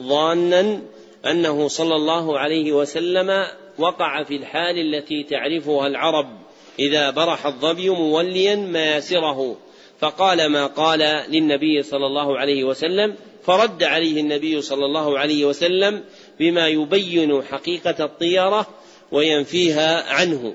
[0.00, 0.82] ظانا
[1.26, 3.46] أنه صلى الله عليه وسلم
[3.78, 6.26] وقع في الحال التي تعرفها العرب
[6.78, 9.56] إذا برح الظبي موليا ماسره
[10.00, 10.98] فقال ما قال
[11.28, 13.14] للنبي صلى الله عليه وسلم
[13.44, 16.04] فرد عليه النبي صلى الله عليه وسلم
[16.40, 18.66] بما يبين حقيقة الطيرة
[19.12, 20.54] وينفيها عنه.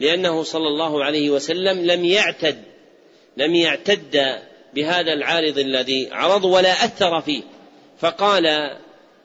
[0.00, 2.62] لأنه صلى الله عليه وسلم لم يعتد
[3.36, 4.40] لم يعتد
[4.74, 7.42] بهذا العارض الذي عرض ولا أثر فيه.
[7.98, 8.76] فقال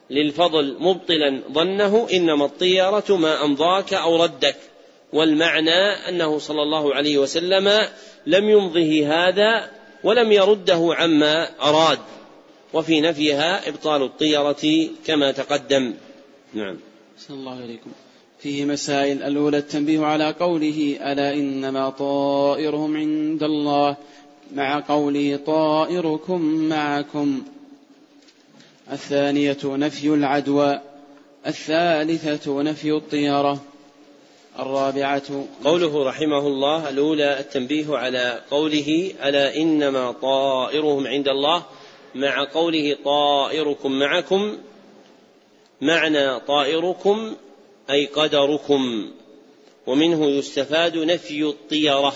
[0.09, 4.55] للفضل مبطلا ظنه إنما الطيرة ما أمضاك أو ردك
[5.13, 7.87] والمعنى أنه صلى الله عليه وسلم
[8.25, 9.71] لم يمضه هذا
[10.03, 11.99] ولم يرده عما أراد.
[12.73, 15.93] وفي نفيها إبطال الطيره كما تقدم.
[16.53, 16.79] نعم.
[17.17, 17.91] صلى الله عليكم.
[18.45, 23.95] فيه مسائل الأولى التنبيه على قوله ألا إنما طائرهم عند الله
[24.53, 27.43] مع قوله طائركم معكم.
[28.91, 30.81] الثانية نفي العدوى
[31.47, 33.61] الثالثة نفي الطيرة
[34.59, 41.63] الرابعة قوله رحمه الله الأولى التنبيه على قوله ألا إنما طائرهم عند الله
[42.15, 44.57] مع قوله طائركم معكم
[45.81, 47.35] معنى طائركم
[47.89, 49.11] أي قدركم
[49.87, 52.13] ومنه يستفاد نفي الطيرة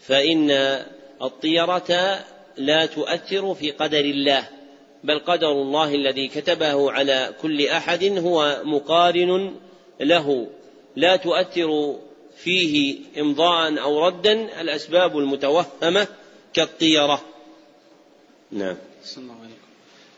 [0.00, 0.50] فإن
[1.22, 2.18] الطيرة
[2.56, 4.48] لا تؤثر في قدر الله
[5.04, 9.54] بل قدر الله الذي كتبه على كل أحد هو مقارن
[10.00, 10.46] له
[10.96, 11.98] لا تؤثر
[12.36, 16.06] فيه إمضاء أو ردا الأسباب المتوهمة
[16.54, 17.22] كالطيرة
[18.52, 18.76] نعم
[19.16, 19.34] الله.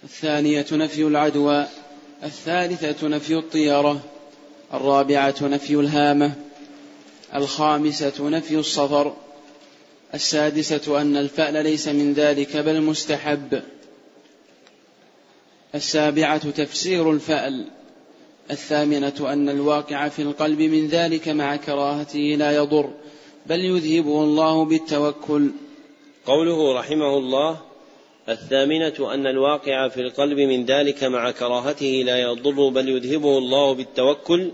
[0.05, 1.67] الثانية نفي العدوى
[2.25, 4.01] الثالثة نفي الطيرة
[4.75, 6.33] الرابعة نفي الهامة
[7.35, 9.17] الخامسة نفي الصفر
[10.15, 13.63] السادسة أن الفأل ليس من ذلك بل مستحب
[15.75, 17.65] السابعة تفسير الفأل
[18.51, 22.91] الثامنة أن الواقع في القلب من ذلك مع كراهته لا يضر
[23.47, 25.51] بل يذهبه الله بالتوكل.
[26.27, 27.70] قوله رحمه الله
[28.29, 34.51] الثامنة أن الواقع في القلب من ذلك مع كراهته لا يضر بل يذهبه الله بالتوكل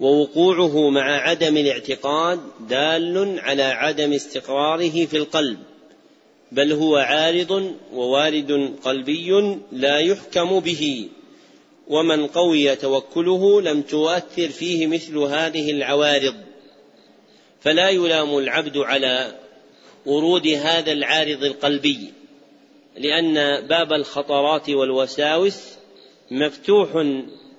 [0.00, 5.58] ووقوعه مع عدم الاعتقاد دال على عدم استقراره في القلب
[6.52, 11.08] بل هو عارض ووارد قلبي لا يحكم به
[11.88, 16.34] ومن قوي توكله لم تؤثر فيه مثل هذه العوارض.
[17.60, 19.40] فلا يلام العبد على
[20.06, 22.12] ورود هذا العارض القلبي.
[22.96, 25.58] لأن باب الخطرات والوساوس
[26.30, 26.90] مفتوح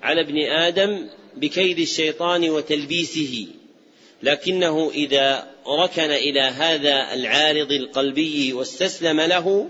[0.01, 1.07] على ابن آدم
[1.37, 3.47] بكيد الشيطان وتلبيسه
[4.23, 9.67] لكنه إذا ركن إلى هذا العارض القلبي واستسلم له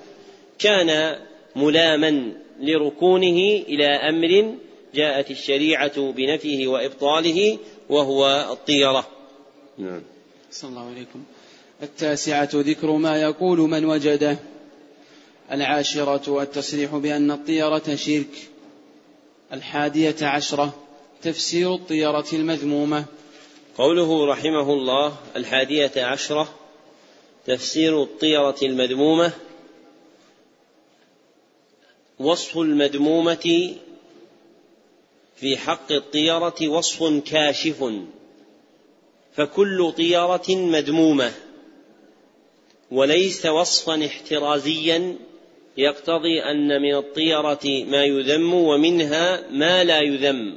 [0.59, 1.19] كان
[1.55, 4.55] ملاما لركونه إلى أمر
[4.95, 7.57] جاءت الشريعة بنفيه وإبطاله
[7.89, 9.07] وهو الطيرة.
[9.77, 10.01] نعم.
[10.51, 11.23] صلى الله عليكم
[11.83, 14.37] التاسعة ذكر ما يقول من وجده.
[15.51, 18.49] العاشرة التصريح بأن الطيرة شرك.
[19.53, 20.73] الحادية عشرة
[21.21, 23.05] تفسير الطيرة المذمومة.
[23.77, 26.53] قوله رحمه الله الحادية عشرة
[27.45, 29.31] تفسير الطيرة المذمومة.
[32.19, 33.75] وصف المذمومة
[35.35, 37.91] في حق الطيرة وصف كاشف.
[39.35, 41.33] فكل طيرة مذمومة
[42.91, 45.17] وليس وصفا احترازيا.
[45.77, 50.55] يقتضي أن من الطيرة ما يذم ومنها ما لا يذم.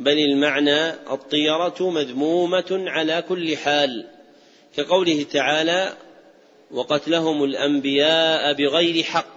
[0.00, 4.06] بل المعنى الطيرة مذمومة على كل حال.
[4.76, 5.96] كقوله تعالى
[6.70, 9.34] وقتلهم الأنبياء بغير حق.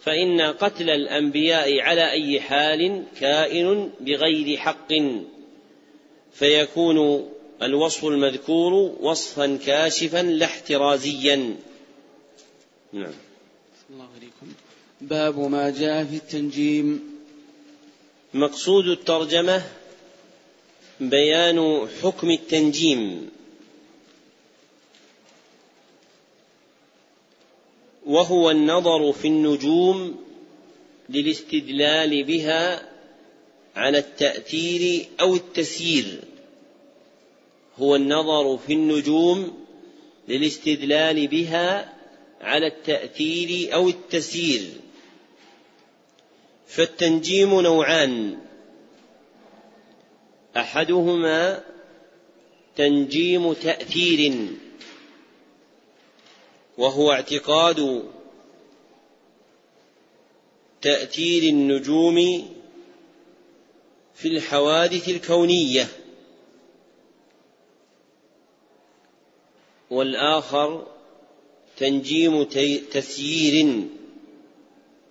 [0.00, 4.92] فإن قتل الأنبياء على أي حال كائن بغير حق.
[6.32, 7.28] فيكون
[7.62, 11.56] الوصف المذكور وصفا كاشفا لا احترازيا.
[12.92, 13.12] نعم.
[13.94, 14.46] الله عليكم
[15.00, 17.00] باب ما جاء في التنجيم.
[18.34, 19.62] مقصود الترجمة
[21.00, 23.30] بيان حكم التنجيم.
[28.06, 30.24] وهو النظر في النجوم
[31.08, 32.90] للاستدلال بها
[33.76, 36.20] على التأثير أو التسيير.
[37.78, 39.66] هو النظر في النجوم
[40.28, 41.93] للاستدلال بها
[42.44, 44.70] على التأثير أو التسيير.
[46.66, 48.38] فالتنجيم نوعان.
[50.56, 51.64] أحدهما
[52.76, 54.48] تنجيم تأثير
[56.78, 58.10] وهو اعتقاد
[60.82, 62.48] تأثير النجوم
[64.14, 65.88] في الحوادث الكونية.
[69.90, 70.93] والآخر
[71.78, 72.42] تنجيم
[72.92, 73.84] تسيير.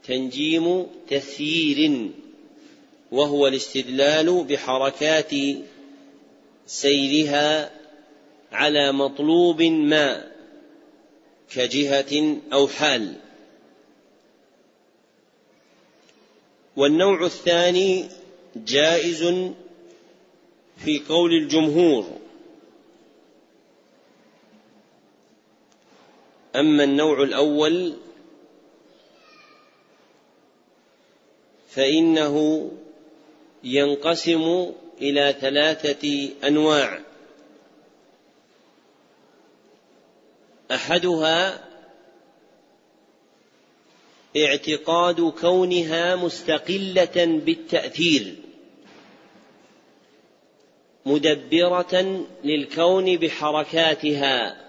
[0.07, 2.09] تنجيم تسيير.
[3.11, 5.31] وهو الاستدلال بحركات
[6.67, 7.71] سيرها
[8.51, 10.31] على مطلوب ما
[11.55, 13.13] كجهة أو حال.
[16.77, 18.05] والنوع الثاني
[18.55, 19.23] جائز
[20.77, 22.22] في قول الجمهور.
[26.55, 27.93] أما النوع الأول
[31.69, 32.71] فإنه
[33.63, 36.99] ينقسم إلى ثلاثة أنواع.
[40.71, 41.63] أحدها
[44.37, 48.35] اعتقاد كونها مستقلة بالتأثير
[51.05, 54.63] مدبرة للكون بحركاتها.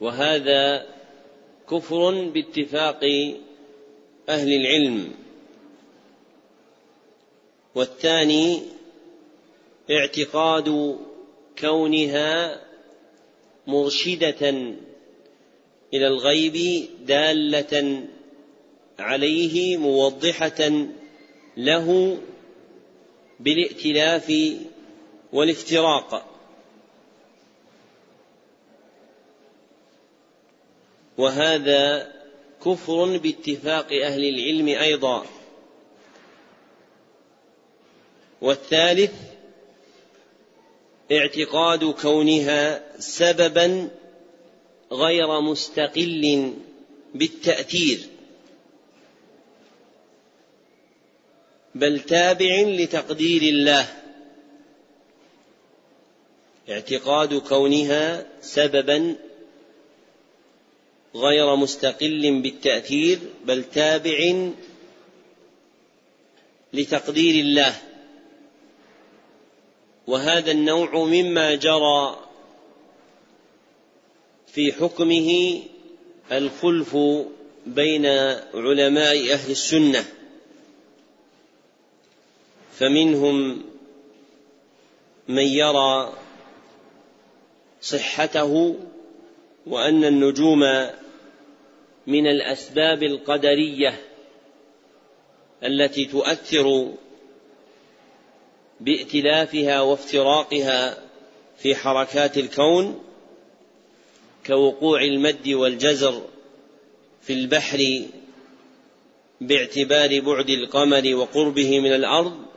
[0.00, 0.86] وهذا
[1.70, 3.04] كفر باتفاق
[4.28, 5.12] أهل العلم.
[7.74, 8.62] والثاني
[9.90, 10.98] اعتقاد
[11.58, 12.60] كونها
[13.66, 14.50] مرشدة
[15.94, 18.04] إلى الغيب دالة
[18.98, 20.86] عليه موضحة
[21.56, 22.18] له
[23.40, 24.32] بالائتلاف
[25.32, 26.29] والافتراق.
[31.20, 32.12] وهذا
[32.64, 35.26] كفر باتفاق أهل العلم أيضا.
[38.40, 39.12] والثالث
[41.12, 43.90] اعتقاد كونها سببا
[44.92, 46.54] غير مستقل
[47.14, 47.98] بالتأثير.
[51.74, 53.88] بل تابع لتقدير الله.
[56.70, 59.16] اعتقاد كونها سببا
[61.14, 64.48] غير مستقل بالتأثير بل تابع
[66.72, 67.74] لتقدير الله.
[70.06, 72.18] وهذا النوع مما جرى
[74.46, 75.62] في حكمه
[76.32, 76.96] الخلف
[77.66, 78.06] بين
[78.54, 80.04] علماء أهل السنة.
[82.78, 83.62] فمنهم
[85.28, 86.12] من يرى
[87.80, 88.76] صحته
[89.66, 90.62] وأن النجوم
[92.06, 94.00] من الأسباب القدرية
[95.64, 96.92] التي تؤثر
[98.80, 100.98] بائتلافها وافتراقها
[101.58, 103.02] في حركات الكون
[104.46, 106.22] كوقوع المد والجزر
[107.22, 108.02] في البحر
[109.40, 112.50] باعتبار بعد القمر وقربه من الأرض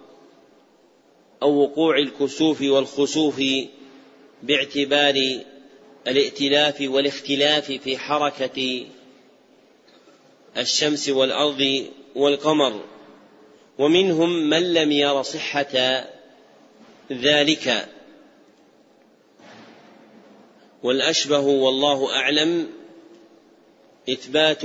[1.41, 3.41] أو وقوع الكسوف والخسوف
[4.44, 5.39] باعتبار
[6.08, 8.86] الائتلاف والاختلاف في حركة
[10.58, 11.86] الشمس والأرض
[12.16, 12.84] والقمر
[13.78, 16.06] ومنهم من لم ير صحة
[17.12, 17.89] ذلك.
[20.84, 22.70] والأشبه والله أعلم
[24.10, 24.62] إثبات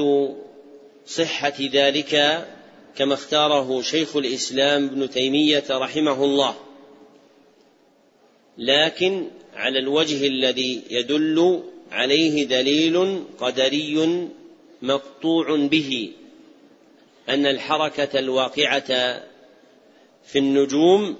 [1.06, 2.44] صحة ذلك
[2.96, 6.54] كما اختاره شيخ الإسلام ابن تيمية رحمه الله.
[8.58, 14.28] لكن على الوجه الذي يدل عليه دليل قدري
[14.82, 16.12] مقطوع به
[17.28, 19.22] أن الحركة الواقعة
[20.24, 21.16] في النجوم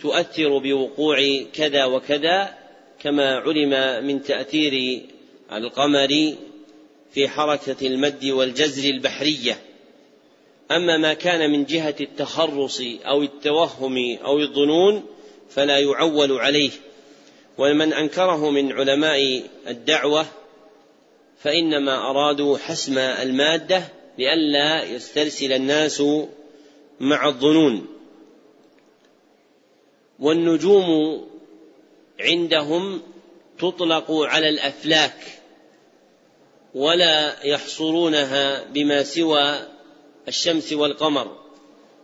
[0.00, 1.18] تؤثر بوقوع
[1.52, 2.54] كذا وكذا
[3.00, 5.02] كما علم من تأثير
[5.52, 6.34] القمر
[7.12, 9.58] في حركة المد والجزر البحرية.
[10.70, 15.06] أما ما كان من جهة التخرص أو التوهم أو الظنون
[15.50, 16.70] فلا يعول عليه.
[17.58, 20.26] ومن أنكره من علماء الدعوة
[21.42, 23.82] فإنما أرادوا حسم المادة
[24.18, 26.02] لئلا يسترسل الناس
[27.00, 27.86] مع الظنون.
[30.18, 31.20] والنجوم
[32.20, 33.02] عندهم
[33.58, 35.40] تطلق على الأفلاك
[36.74, 39.54] ولا يحصرونها بما سوى
[40.28, 41.36] الشمس والقمر.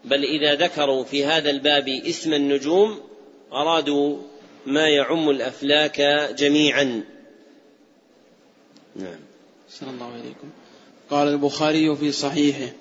[0.05, 3.01] بل إذا ذكروا في هذا الباب اسم النجوم
[3.53, 4.18] أرادوا
[4.66, 6.01] ما يعم الأفلاك
[6.39, 7.05] جميعا.
[8.97, 9.24] نعم.
[9.81, 10.49] صلى الله عليكم.
[11.11, 12.72] قال البخاري في صحيحه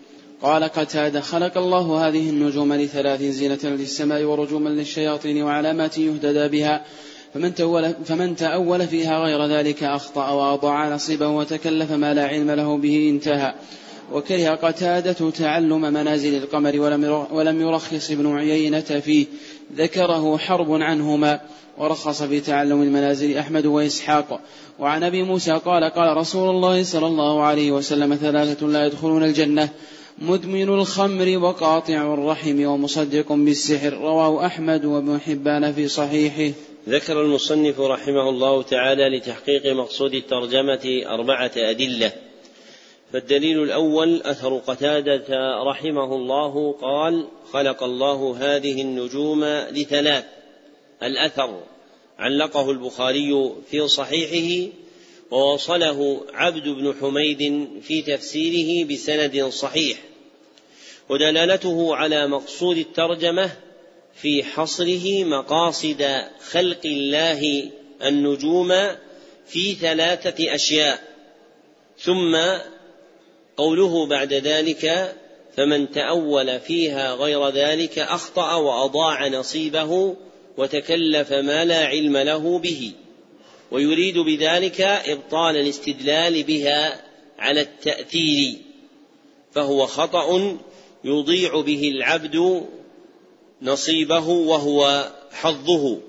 [0.41, 6.85] قال قتادة خلق الله هذه النجوم لثلاث زينة للسماء ورجوما للشياطين وعلامات يهتدى بها
[7.33, 12.77] فمن تأول, فمن تأول فيها غير ذلك أخطأ وأضاع نصيبه وتكلف ما لا علم له
[12.77, 13.53] به انتهى.
[14.11, 16.79] وكره قتادة تعلم منازل القمر
[17.31, 19.25] ولم يرخص ابن عيينة فيه.
[19.77, 21.41] ذكره حرب عنهما
[21.77, 24.39] ورخص في تعلم المنازل أحمد وإسحاق.
[24.79, 29.69] وعن أبي موسى قال قال رسول الله صلى الله عليه وسلم ثلاثة لا يدخلون الجنة
[30.17, 33.93] مدمن الخمر وقاطع الرحم ومصدق بالسحر.
[33.93, 36.55] رواه أحمد وابن حبان في صحيحه.
[36.89, 42.11] ذكر المصنف رحمه الله تعالى لتحقيق مقصود الترجمة أربعة أدلة.
[43.13, 45.25] فالدليل الأول أثر قتادة
[45.63, 50.25] رحمه الله قال خلق الله هذه النجوم لثلاث.
[51.03, 51.63] الأثر
[52.19, 54.71] علقه البخاري في صحيحه
[55.31, 59.97] ووصله عبد بن حميد في تفسيره بسند صحيح.
[61.09, 63.51] ودلالته على مقصود الترجمة
[64.15, 67.69] في حصره مقاصد خلق الله
[68.03, 68.73] النجوم
[69.47, 70.99] في ثلاثة أشياء.
[71.99, 72.35] ثم
[73.57, 75.15] قوله بعد ذلك
[75.57, 80.15] فمن تأول فيها غير ذلك أخطأ وأضاع نصيبه
[80.57, 82.91] وتكلف ما لا علم له به.
[83.71, 87.01] ويريد بذلك إبطال الاستدلال بها
[87.39, 88.55] على التأثير
[89.51, 90.57] فهو خطأ
[91.03, 92.65] يضيع به العبد
[93.61, 95.99] نصيبه وهو حظه.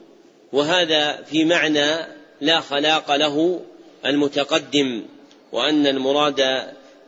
[0.52, 3.60] وهذا في معنى لا خلاق له
[4.06, 5.02] المتقدم
[5.52, 6.40] وأن المراد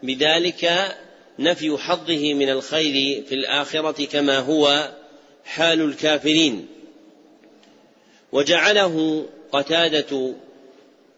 [0.07, 0.95] بذلك
[1.39, 4.91] نفي حظه من الخير في الآخرة كما هو
[5.45, 6.67] حال الكافرين.
[8.33, 10.35] وجعله قتادة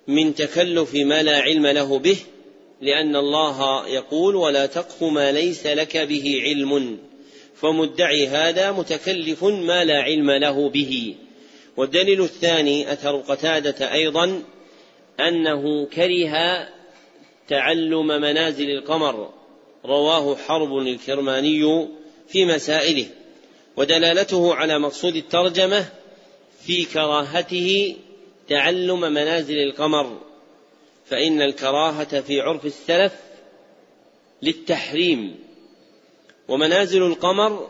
[0.08, 2.16] من تكلف ما لا علم له به
[2.80, 6.98] لأن الله يقول ولا تقف ما ليس لك به علم
[7.56, 11.14] فمدعي هذا متكلف ما لا علم له به.
[11.76, 14.42] والدليل الثاني أثر قتادة أيضا
[15.20, 16.68] أنه كره
[17.48, 19.30] تعلم منازل القمر
[19.84, 21.88] رواه حرب الكرماني
[22.28, 23.06] في مسائله
[23.76, 25.88] ودلالته على مقصود الترجمة
[26.62, 27.96] في كراهته
[28.48, 30.20] تعلم منازل القمر
[31.06, 33.12] فإن الكراهة في عرف السلف
[34.42, 35.36] للتحريم
[36.48, 37.68] ومنازل القمر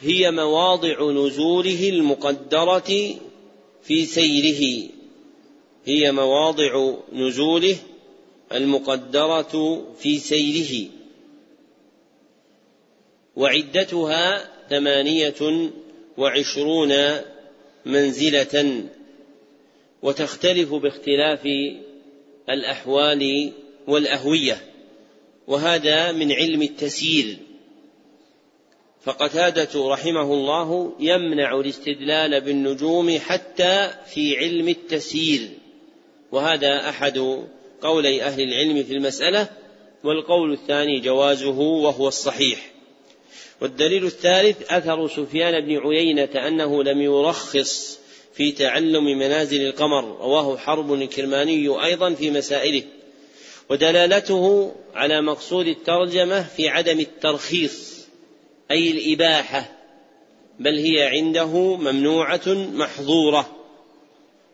[0.00, 3.14] هي مواضع نزوله المقدرة
[3.82, 4.88] في سيره
[5.84, 7.76] هي مواضع نزوله
[8.52, 10.90] المقدرة في سيره
[13.36, 15.70] وعدتها ثمانية
[16.18, 16.92] وعشرون
[17.86, 18.84] منزلة
[20.02, 21.46] وتختلف باختلاف
[22.50, 23.52] الأحوال
[23.86, 24.56] والأهوية
[25.46, 27.36] وهذا من علم التسيير.
[29.02, 35.50] فقتادة رحمه الله يمنع الاستدلال بالنجوم حتى في علم التسيير
[36.32, 37.44] وهذا أحد
[37.84, 39.48] قولي أهل العلم في المسألة
[40.04, 42.70] والقول الثاني جوازه وهو الصحيح.
[43.60, 47.98] والدليل الثالث أثر سفيان بن عيينة أنه لم يرخص
[48.34, 52.82] في تعلم منازل القمر رواه حرب الكرماني أيضا في مسائله.
[53.70, 58.06] ودلالته على مقصود الترجمة في عدم الترخيص
[58.70, 59.72] أي الإباحة
[60.60, 63.50] بل هي عنده ممنوعة محظورة.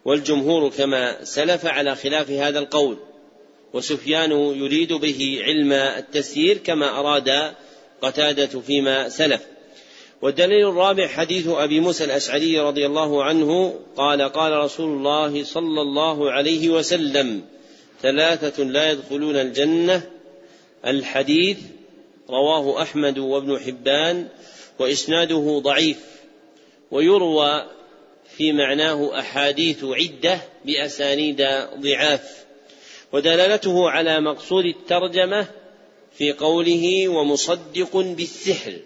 [0.05, 3.10] والجمهور كما سلف على خلاف هذا القول.
[3.73, 7.55] وسفيان يريد به علم التسيير كما أراد
[8.03, 9.41] قتادة فيما سلف.
[10.23, 16.31] والدليل الرابع حديث أبي موسى الأشعري رضي الله عنه قال قال رسول الله صلى الله
[16.31, 17.43] عليه وسلم
[18.03, 20.11] ثلاثة لا يدخلون الجنة.
[20.87, 21.59] الحديث
[22.31, 24.29] رواه أحمد وابن حبان
[24.79, 25.99] وإسناده ضعيف
[26.91, 27.67] ويروى
[28.37, 31.37] في معناه أحاديث عدة بأسانيد
[31.81, 32.45] ضعاف.
[33.13, 35.47] ودلالته على مقصود الترجمة
[36.13, 38.77] في قوله ومصدق بالسحر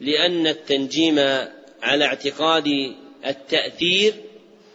[0.00, 1.18] لأن التنجيم
[1.82, 2.94] على اعتقاد
[3.26, 4.14] التأثير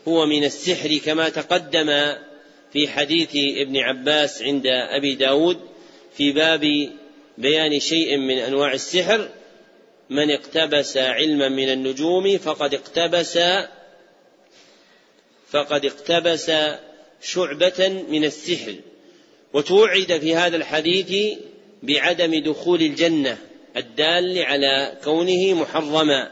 [0.08, 2.16] هو من السحر كما تقدم
[2.74, 5.60] في حديث ابن عباس عند أبي داود
[6.14, 6.90] في باب
[7.38, 9.30] بيان شيء من أنواع السحر
[10.10, 13.40] من اقتبس علما من النجوم فقد اقتبس
[15.50, 16.52] فقد اقتبس
[17.22, 18.76] شعبة من السحر
[19.54, 21.38] وتوعد في هذا الحديث
[21.84, 23.38] بعدم دخول الجنة
[23.78, 26.32] الدال على كونه محرما.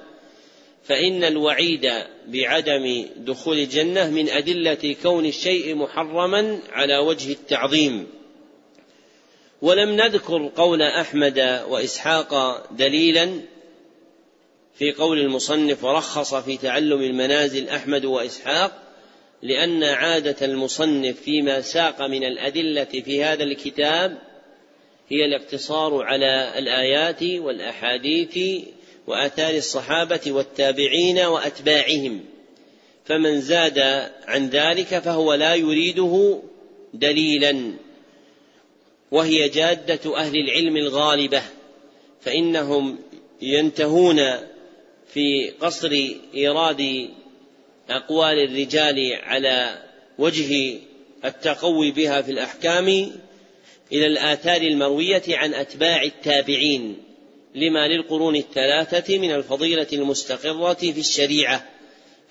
[0.83, 1.91] فإن الوعيد
[2.27, 8.07] بعدم دخول الجنة من أدلة كون الشيء محرما على وجه التعظيم.
[9.61, 13.41] ولم نذكر قول أحمد وإسحاق دليلا
[14.77, 18.86] في قول المصنف ورخص في تعلم المنازل أحمد وإسحاق
[19.41, 24.17] لأن عادة المصنف فيما ساق من الأدلة في هذا الكتاب
[25.09, 28.63] هي الاقتصار على الآيات والأحاديث
[29.07, 32.25] وآثار الصحابة والتابعين وأتباعهم.
[33.05, 33.79] فمن زاد
[34.25, 36.41] عن ذلك فهو لا يريده
[36.93, 37.73] دليلا.
[39.11, 41.41] وهي جادة أهل العلم الغالبة.
[42.21, 42.99] فإنهم
[43.41, 44.17] ينتهون
[45.07, 47.09] في قصر إيراد
[47.89, 49.83] أقوال الرجال على
[50.17, 50.79] وجه
[51.25, 52.88] التقوي بها في الأحكام
[53.91, 56.97] إلى الآثار المروية عن أتباع التابعين
[57.55, 61.65] لما للقرون الثلاثة من الفضيلة المستقرة في الشريعة.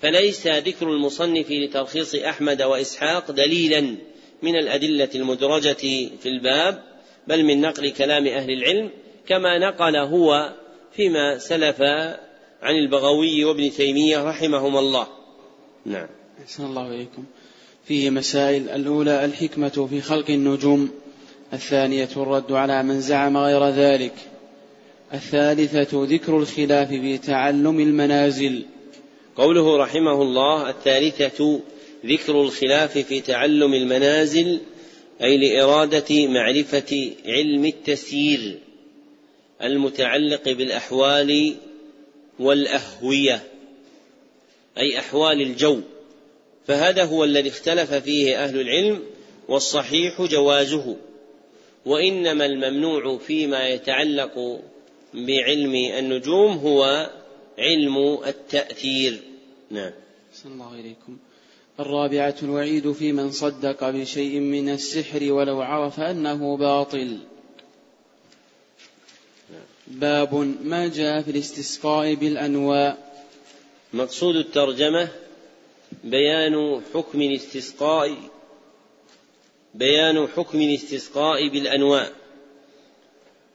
[0.01, 3.95] فليس ذكر المصنف لترخيص أحمد وإسحاق دليلا
[4.41, 5.73] من الأدلة المدرجة
[6.21, 6.83] في الباب
[7.27, 8.89] بل من نقل كلام أهل العلم
[9.27, 10.53] كما نقل هو
[10.95, 11.81] فيما سلف
[12.61, 15.16] عن البغوي وابن تيمية رحمهما الله.
[15.87, 16.07] نعم.
[16.43, 17.23] أحسن الله إليكم.
[17.85, 18.69] فيه مسائل.
[18.69, 20.89] الأولى الحكمة في خلق النجوم.
[21.53, 24.13] الثانية الرد على من زعم غير ذلك.
[25.13, 28.65] الثالثة ذكر الخلاف في تعلم المنازل.
[29.35, 31.59] قوله رحمه الله الثالثة
[32.05, 34.59] ذكر الخلاف في تعلم المنازل
[35.21, 38.59] أي لإرادة معرفة علم التسيير
[39.61, 41.55] المتعلق بالأحوال
[42.39, 43.43] والأهوية.
[44.77, 45.81] أي أحوال الجو.
[46.67, 49.03] فهذا هو الذي اختلف فيه أهل العلم
[49.47, 50.95] والصحيح جوازه.
[51.85, 54.61] وإنما الممنوع فيما يتعلق
[55.13, 57.09] بعلم النجوم هو
[57.59, 59.19] علم التأثير.
[59.71, 59.91] نعم.
[60.33, 61.17] صلى الله إليكم.
[61.79, 67.17] الرابعة الوعيد في من صدق بشيء من السحر ولو عرف أنه باطل.
[69.87, 73.06] باب ما جاء في الاستسقاء بالأنواء.
[73.93, 75.09] مقصود الترجمة
[76.03, 78.15] بيان حكم الاستسقاء
[79.73, 82.09] بيان حكم الاستسقاء بالأنواع.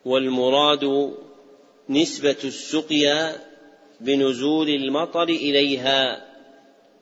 [0.04, 1.14] والمراد
[1.88, 3.36] نسبة السقيا
[4.00, 6.26] بنزول المطر إليها.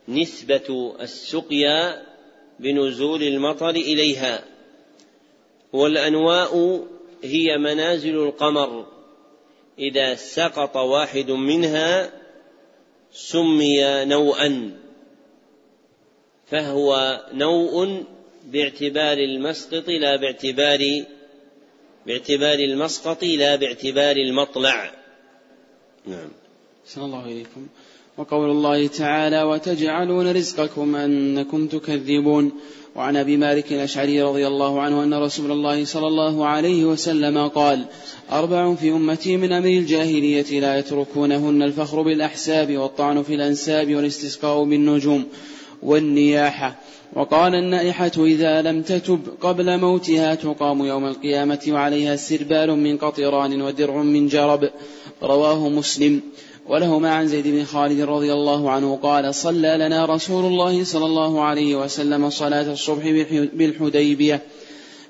[0.09, 2.03] نسبة السقيا
[2.61, 4.45] بنزول المطر إليها.
[5.72, 6.85] والأنواء
[7.24, 8.87] هي منازل القمر.
[9.78, 12.19] إذا سقط واحد منها
[13.12, 14.80] سمي نوءا
[16.50, 18.04] فهو نوء
[18.46, 21.04] باعتبار المسقط لا باعتبار
[22.06, 24.90] باعتبار المسقط لا باعتبار المطلع.
[26.06, 26.28] نعم.
[26.86, 27.66] صلى الله إليكم.
[28.16, 32.52] وقول الله تعالى وتجعلون رزقكم أنكم تكذبون.
[32.97, 37.84] وعن أبي مالك الأشعري رضي الله عنه أن رسول الله صلى الله عليه وسلم قال
[38.32, 45.24] أربع في أمتي من أمر الجاهلية لا يتركونهن الفخر بالأحساب والطعن في الأنساب والاستسقاء بالنجوم
[45.82, 46.76] والنياحه
[47.12, 54.03] وقال النائحة إذا لم تتب قبل موتها تقام يوم القيامة وعليها سربال من قطران ودرع
[54.03, 54.70] من جرب.
[55.22, 56.20] رواه مسلم.
[56.70, 61.42] ولهما عن زيد بن خالد رضي الله عنه قال صلى لنا رسول الله صلى الله
[61.42, 63.04] عليه وسلم صلاة الصبح
[63.54, 64.42] بالحديبية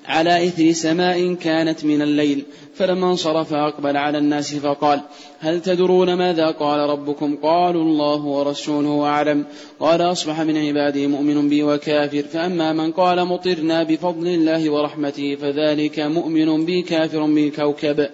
[0.05, 2.45] على إثر سماء كانت من الليل
[2.75, 5.01] فلما انصرف أقبل على الناس فقال
[5.39, 9.45] هل تدرون ماذا قال ربكم؟ قالوا الله ورسوله أعلم.
[9.79, 15.99] قال أصبح من عبادي مؤمن بي وكافر فأما من قال مطرنا بفضل الله ورحمته فذلك
[15.99, 18.09] مؤمن بي كافر بالكوكب.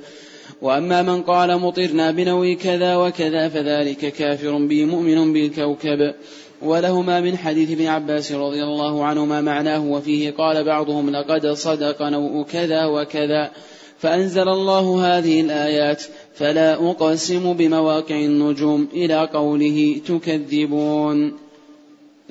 [0.62, 6.14] وأما من قال مطرنا بنوي كذا وكذا فذلك كافر بي مؤمن بالكوكب.
[6.62, 12.44] ولهما من حديث ابن عباس رضي الله عنهما معناه وفيه قال بعضهم لقد صدق نوء
[12.44, 13.52] كذا وكذا.
[14.00, 16.04] فأنزل الله هذه الآيات
[16.36, 21.38] فلا أقسم بمواقع النجوم إلى قوله تكذبون.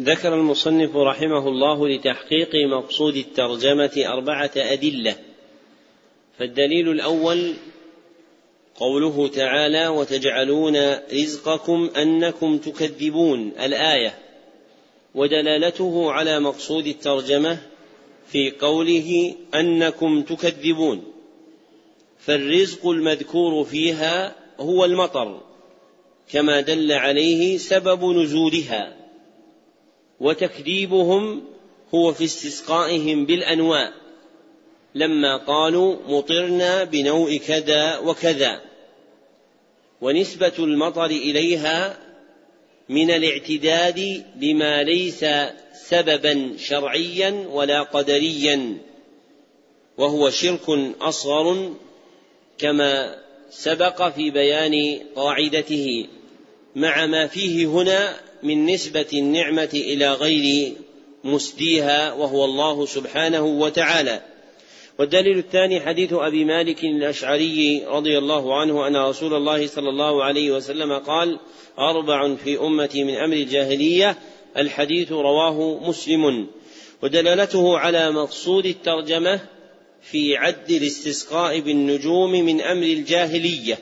[0.00, 5.14] ذكر المصنف رحمه الله لتحقيق مقصود الترجمة أربعة أدلة.
[6.38, 7.54] فالدليل الأول
[8.76, 10.76] قوله تعالى وتجعلون
[11.12, 14.18] رزقكم أنكم تكذبون الآية
[15.14, 17.58] ودلالته على مقصود الترجمة
[18.28, 21.04] في قوله أنكم تكذبون
[22.18, 25.40] فالرزق المذكور فيها هو المطر
[26.32, 28.96] كما دل عليه سبب نزولها
[30.20, 31.44] وتكذيبهم
[31.94, 33.92] هو في استسقائهم بالانواع
[34.94, 38.65] لما قالوا مطرنا بنوء كذا وكذا.
[40.00, 41.98] ونسبة المطر إليها
[42.88, 45.24] من الاعتداد بما ليس
[45.88, 48.78] سببا شرعيا ولا قدريا
[49.98, 50.68] وهو شرك
[51.00, 51.74] أصغر
[52.58, 53.18] كما
[53.50, 56.06] سبق في بيان قاعدته
[56.76, 60.72] مع ما فيه هنا من نسبة النعمة إلى غير
[61.24, 64.22] مسديها وهو الله سبحانه وتعالى.
[64.98, 70.50] والدليل الثاني حديث أبي مالك الأشعري رضي الله عنه أن رسول الله صلى الله عليه
[70.50, 71.38] وسلم قال
[71.78, 74.18] أربع في أمتي من أمر الجاهلية
[74.56, 76.46] الحديث رواه مسلم.
[77.02, 79.40] ودلالته على مقصود الترجمة
[80.02, 83.78] في عد الاستسقاء بالنجوم من أمر الجاهلية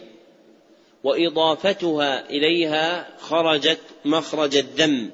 [1.04, 5.10] وإضافتها إليها خرجت مخرج الذم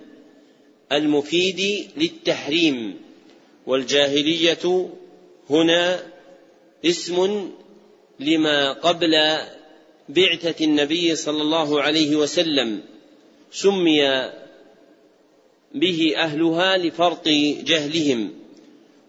[0.92, 2.96] المفيد للتحريم
[3.66, 4.88] والجاهلية
[5.50, 6.02] هنا
[6.84, 7.50] اسم
[8.20, 9.14] لما قبل
[10.08, 12.82] بعثة النبي صلى الله عليه وسلم
[13.52, 14.30] سمي
[15.74, 17.28] به أهلها لفرط
[17.64, 18.32] جهلهم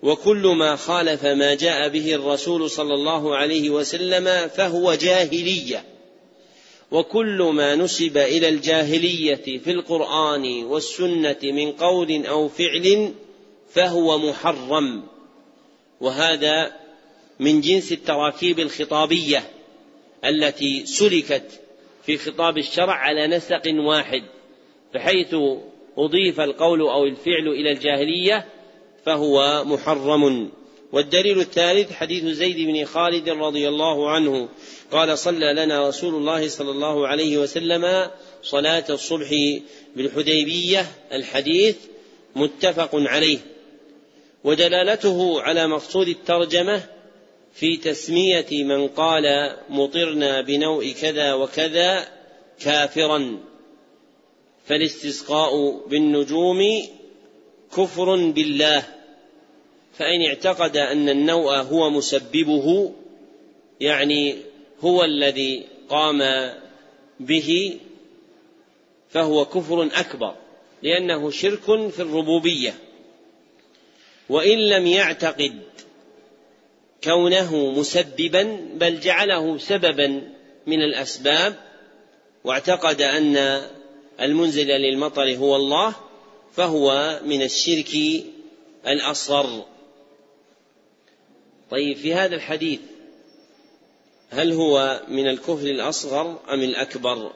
[0.04, 5.84] وكل ما خالف ما جاء به الرسول صلى الله عليه وسلم فهو جاهلية
[6.92, 13.14] وكل ما نسب إلى الجاهلية في القرآن والسنة من قول أو فعل
[13.74, 15.04] فهو محرم.
[16.02, 16.72] وهذا
[17.39, 19.43] من جنس التراكيب الخطابية
[20.26, 21.62] التي سلكت
[22.06, 24.22] في خطاب الشرع على نسق واحد
[24.93, 25.36] بحيث
[25.97, 28.45] أضيف القول أو الفعل إلى الجاهلية
[29.06, 30.52] فهو محرم.
[30.91, 34.49] والدليل الثالث حديث زيد بن خالد رضي الله عنه
[34.91, 38.10] قال صلى لنا رسول الله صلى الله عليه وسلم
[38.43, 39.30] صلاة الصبح
[39.95, 41.76] بالحديبية الحديث
[42.36, 43.38] متفق عليه.
[44.44, 46.84] ودلالته على مقصود الترجمة
[47.54, 52.08] في تسمية من قال مطرنا بنوء كذا وكذا
[52.60, 53.39] كافرا
[54.66, 56.62] فالاستسقاء بالنجوم
[57.78, 58.84] كفر بالله
[59.94, 62.94] فإن اعتقد أن النوء هو مسببه
[63.80, 64.36] يعني
[64.80, 66.22] هو الذي قام
[67.20, 67.78] به
[69.10, 70.36] فهو كفر أكبر
[70.84, 72.74] لأنه شرك في الربوبية.
[74.32, 75.60] وإن لم يعتقد
[77.04, 80.08] كونه مسببا بل جعله سببا
[80.68, 81.56] من الأسباب
[82.44, 83.62] واعتقد أن
[84.22, 85.96] المنزل للمطر هو الله
[86.54, 87.96] فهو من الشرك
[88.88, 89.66] الأصغر.
[91.72, 92.80] طيب في هذا الحديث
[94.30, 97.32] هل هو من الكفر الأصغر أم الأكبر؟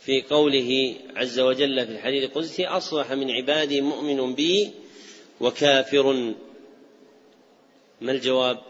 [0.00, 4.70] في قوله عز وجل في الحديث القدسي أصبح من عبادي مؤمن بي
[5.40, 6.34] وكافر
[8.00, 8.62] ما الجواب؟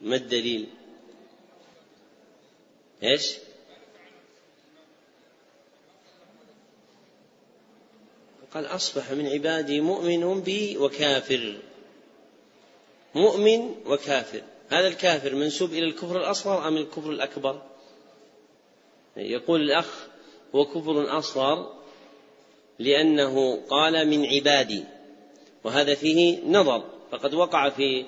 [0.00, 0.68] ما الدليل؟
[3.02, 3.36] إيش؟
[8.54, 11.56] قال أصبح من عبادي مؤمن بي وكافر.
[13.14, 14.42] مؤمن وكافر.
[14.68, 17.62] هذا الكافر منسوب إلى الكفر الأصغر أم الكفر الأكبر؟
[19.16, 20.06] يقول الأخ
[20.54, 21.79] هو كفر أصغر
[22.80, 24.84] لأنه قال من عبادي.
[25.64, 26.84] وهذا فيه نظر.
[27.12, 28.04] فقد وقع في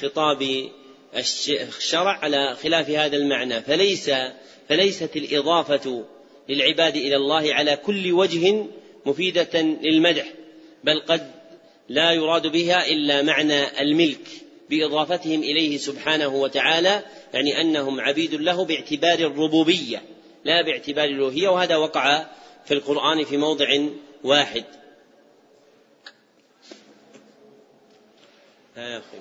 [0.00, 0.68] خطاب
[1.16, 3.60] الشرع على خلاف هذا المعنى.
[3.60, 4.10] فليس
[4.68, 6.04] فليست الإضافة
[6.48, 8.66] للعباد إلى الله على كل وجه
[9.06, 10.32] مفيدة للمدح
[10.84, 11.30] بل قد
[11.88, 14.28] لا يراد بها إلا معنى الملك
[14.70, 17.02] بإضافتهم إليه سبحانه وتعالى
[17.34, 20.02] يعني أنهم عبيد له باعتبار الربوبية
[20.44, 21.48] لا باعتبار الألوهية.
[21.48, 22.26] وهذا وقع
[22.64, 23.66] في القرآن في موضع
[24.24, 24.64] واحد.
[28.76, 29.18] يا أخي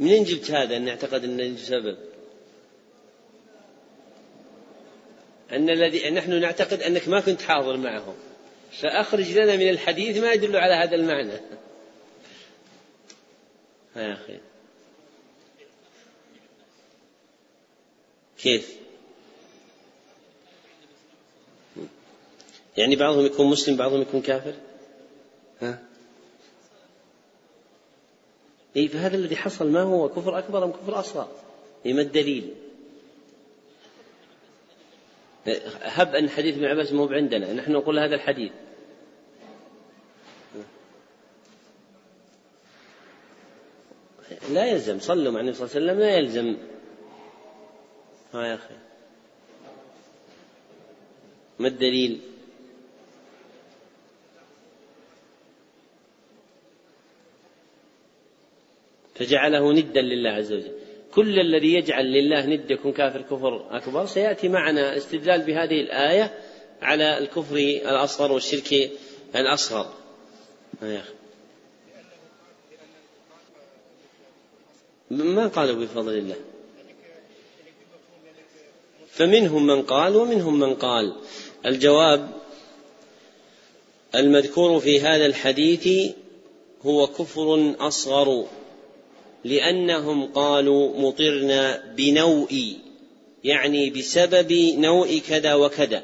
[0.00, 1.98] منين جبت هذا؟ أن أعتقد أن سبب.
[5.52, 8.16] أن الذي نحن نعتقد أنك ما كنت حاضر معهم.
[8.72, 11.40] فأخرج لنا من الحديث ما يدل على هذا المعنى.
[13.96, 14.40] يا أخي
[18.38, 18.83] كيف؟
[22.76, 24.54] يعني بعضهم يكون مسلم بعضهم يكون كافر؟
[25.60, 25.82] ها؟
[28.76, 31.28] إيه فهذا الذي حصل ما هو كفر أكبر أم كفر أصغر؟
[31.86, 32.54] إيه ما الدليل؟
[35.82, 38.52] هب أن حديث ابن عباس مو عندنا نحن نقول هذا الحديث.
[44.50, 46.56] لا يلزم صلوا مع النبي صلى الله عليه وسلم لا يلزم.
[48.34, 48.74] ها يا أخي.
[51.58, 52.20] ما الدليل؟
[59.14, 60.72] فجعله ندا لله عز وجل.
[61.14, 66.38] كل الذي يجعل لله ند يكون كافر كفر أكبر سيأتي معنا استدلال بهذه الآية
[66.82, 68.90] على الكفر الأصغر والشرك
[69.36, 69.92] الأصغر.
[70.82, 71.14] أخي.
[75.10, 76.36] ما قالوا بفضل الله؟
[79.10, 81.16] فمنهم من قال ومنهم من قال.
[81.66, 82.28] الجواب
[84.14, 86.14] المذكور في هذا الحديث
[86.82, 88.46] هو كفر أصغر.
[89.44, 92.76] لأنهم قالوا مطرنا بنوء
[93.44, 96.02] يعني بسبب نوء كذا وكذا.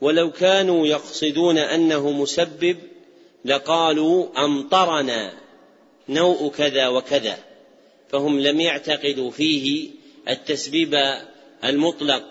[0.00, 2.76] ولو كانوا يقصدون أنه مسبب
[3.44, 5.32] لقالوا أمطرنا
[6.08, 7.38] نوء كذا وكذا.
[8.08, 9.90] فهم لم يعتقدوا فيه
[10.28, 10.94] التسبيب
[11.64, 12.22] المطلق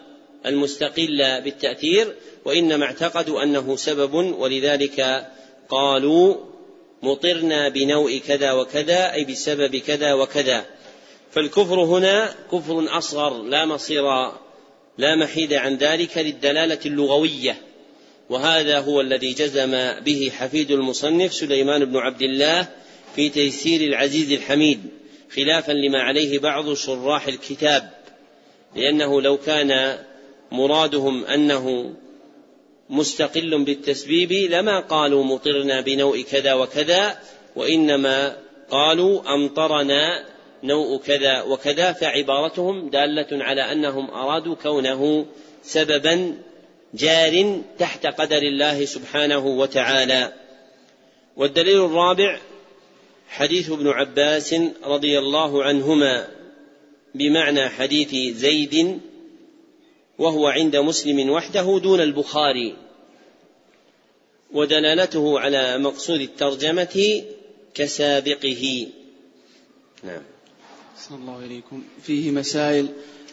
[0.45, 2.15] المستقل بالتأثير
[2.45, 5.27] وإنما اعتقدوا أنه سبب ولذلك
[5.69, 6.35] قالوا
[7.05, 10.65] مطرنا بنوء كذا وكذا أي بسبب كذا وكذا.
[11.31, 14.03] فالكفر هنا كفر أصغر لا مصير
[14.97, 17.57] لا محيد عن ذلك للدلالة اللغوية.
[18.29, 19.71] وهذا هو الذي جزم
[20.05, 22.67] به حفيد المصنف سليمان بن عبد الله
[23.15, 24.79] في تيسير العزيز الحميد
[25.35, 27.89] خلافا لما عليه بعض شراح الكتاب.
[28.75, 29.97] لأنه لو كان
[30.51, 31.93] مرادهم أنه
[32.89, 37.17] مستقل بالتسبيب لما قالوا مطرنا بنوء كذا وكذا
[37.55, 38.37] وإنما
[38.69, 40.25] قالوا أمطرنا
[40.63, 45.25] نوء كذا وكذا فعبارتهم دالة على أنهم أرادوا كونه
[45.63, 46.37] سببا
[46.93, 50.33] جار تحت قدر الله سبحانه وتعالى.
[51.37, 52.39] والدليل الرابع
[53.27, 56.27] حديث ابن عباس رضي الله عنهما
[57.15, 58.99] بمعنى حديث زيد
[60.19, 62.75] وهو عند مسلم وحده دون البخاري.
[64.53, 67.23] ودلالته على مقصود الترجمة
[67.73, 68.87] كسابقه.
[70.03, 70.21] نعم.
[70.97, 71.83] صلى الله عليكم.
[72.01, 72.87] فيه مسائل.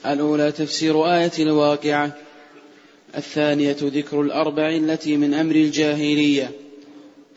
[0.06, 2.16] الأولى تفسير آية الواقعة.
[3.16, 6.50] الثانية ذكر الأربع التي من أمر الجاهلية.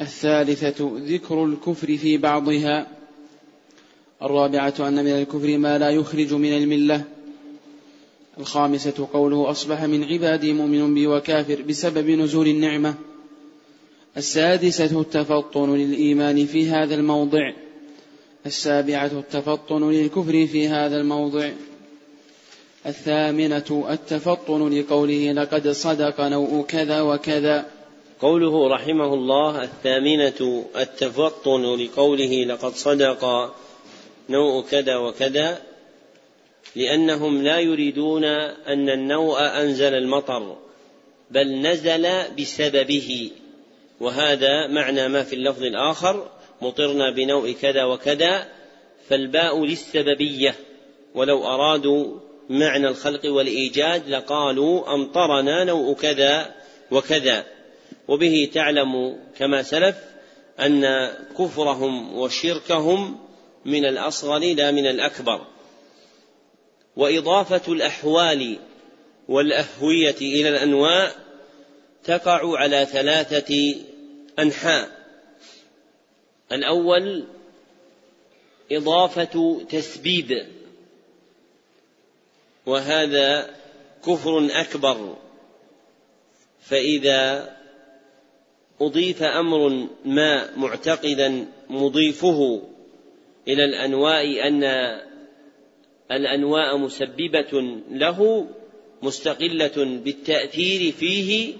[0.01, 2.87] الثالثة ذكر الكفر في بعضها.
[4.21, 7.14] الرابعة أن من الكفر ما لا يخرج من الملة.
[8.39, 12.95] الخامسة قوله أصبح من عبادي مؤمن بي وكافر بسبب نزول النعمة.
[14.17, 17.53] السادسة التفطن للإيمان في هذا الموضع.
[18.45, 21.51] السابعة التفطن للكفر في هذا الموضع.
[22.85, 27.65] الثامنة التفطن لقوله لقد صدق نوء كذا وكذا.
[28.21, 33.53] قوله رحمه الله الثامنة التفطن لقوله لقد صدق
[34.29, 35.61] نوء كذا وكذا.
[36.75, 40.57] لأنهم لا يريدون أن النوء أنزل المطر
[41.31, 42.07] بل نزل
[42.39, 43.31] بسببه.
[43.99, 46.29] وهذا معنى ما في اللفظ الآخر
[46.61, 48.47] مطرنا بنوء كذا وكذا
[49.09, 50.55] فالباء للسببية.
[51.15, 56.55] ولو أرادوا معنى الخلق والإيجاد لقالوا أمطرنا نوء كذا
[56.91, 57.45] وكذا.
[58.07, 59.95] وبه تعلم كما سلف
[60.59, 61.09] أن
[61.39, 63.19] كفرهم وشركهم
[63.65, 65.54] من الأصغر لا من الأكبر.
[66.95, 68.59] وإضافة الأحوال
[69.27, 71.11] والأهوية إلى الأنواع
[72.03, 73.75] تقع على ثلاثة
[74.39, 75.05] أنحاء.
[76.51, 77.25] الأول
[78.71, 80.47] إضافة تسبيب
[82.65, 83.55] وهذا
[84.05, 85.15] كفر أكبر.
[86.61, 87.55] فإذا
[88.81, 92.61] أضيف أمر ما معتقدا مضيفه
[93.47, 94.63] إلى الأنواء أن
[96.11, 98.47] الأنواء مسببة له
[99.01, 101.53] مستقلة بالتأثير فيه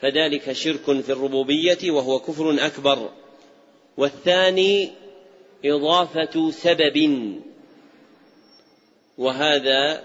[0.00, 3.10] فذلك شرك في الربوبية وهو كفر أكبر.
[3.96, 4.90] والثاني
[5.64, 7.34] إضافة سبب
[9.18, 10.02] وهذا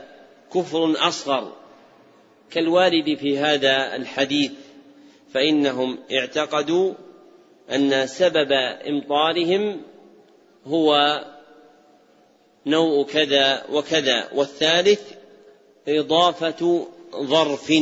[0.53, 1.53] كفر أصغر.
[2.51, 4.51] كالوارد في هذا الحديث
[5.33, 6.93] فإنهم اعتقدوا
[7.71, 8.51] أن سبب
[8.87, 9.81] إمطارهم
[10.65, 11.21] هو
[12.65, 15.01] نوع كذا وكذا والثالث
[15.87, 17.73] إضافة ظرف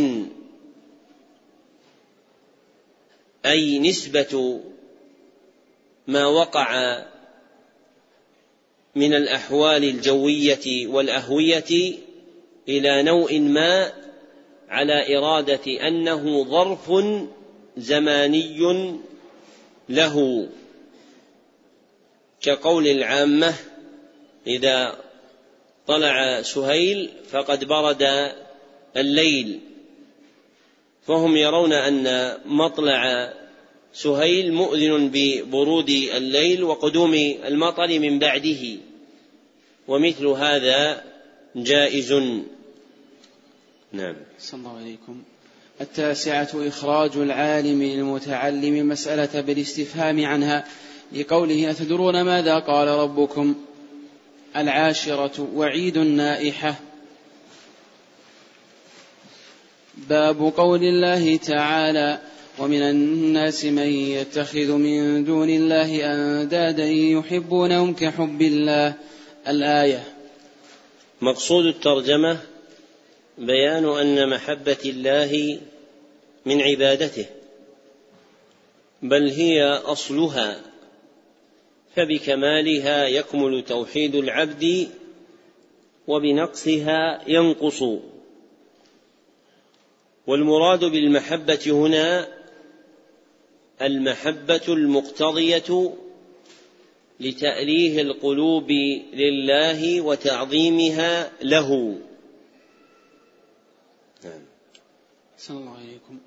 [3.46, 4.62] أي نسبة
[6.08, 7.00] ما وقع
[8.96, 11.94] من الأحوال الجوية والأهوية
[12.68, 13.94] إلى نوع ما
[14.70, 16.92] على إرادة أنه ظرف
[17.78, 18.60] زماني
[19.90, 20.48] له.
[22.42, 23.54] كقول العامة
[24.48, 24.96] إذا
[25.88, 28.32] طلع سهيل فقد برد
[28.98, 29.60] الليل.
[31.08, 33.34] فهم يرون أن مطلع
[33.94, 37.14] سهيل مؤذن ببرود الليل وقدوم
[37.46, 38.78] المطر من بعده
[39.88, 41.04] ومثل هذا
[41.56, 42.14] جائز.
[43.92, 44.16] نعم.
[44.40, 45.24] صلى الله عليكم.
[45.82, 50.66] التاسعة إخراج العالم للمتعلم مسألة بالاستفهام عنها
[51.16, 53.56] لقوله أتدرون ماذا قال ربكم؟
[54.56, 56.76] العاشرة وعيد النائحة.
[59.98, 62.20] باب قول الله تعالى
[62.60, 68.94] ومن الناس من يتخذ من دون الله أندادا يحبونهم كحب الله.
[69.48, 70.04] الآية.
[71.22, 72.38] مقصود الترجمة
[73.38, 75.60] بيان أن محبة الله
[76.46, 77.26] من عبادته
[79.02, 80.62] بل هي أصلها
[81.96, 84.88] فبكمالها يكمل توحيد العبد
[86.08, 87.84] وبنقصها ينقص.
[90.28, 92.28] والمراد بالمحبة هنا
[93.82, 95.94] المحبة المقتضية
[97.20, 98.72] لتأليه القلوب
[99.14, 101.98] لله وتعظيمها له.
[104.24, 104.42] نعم.
[105.50, 106.20] الله عليكم.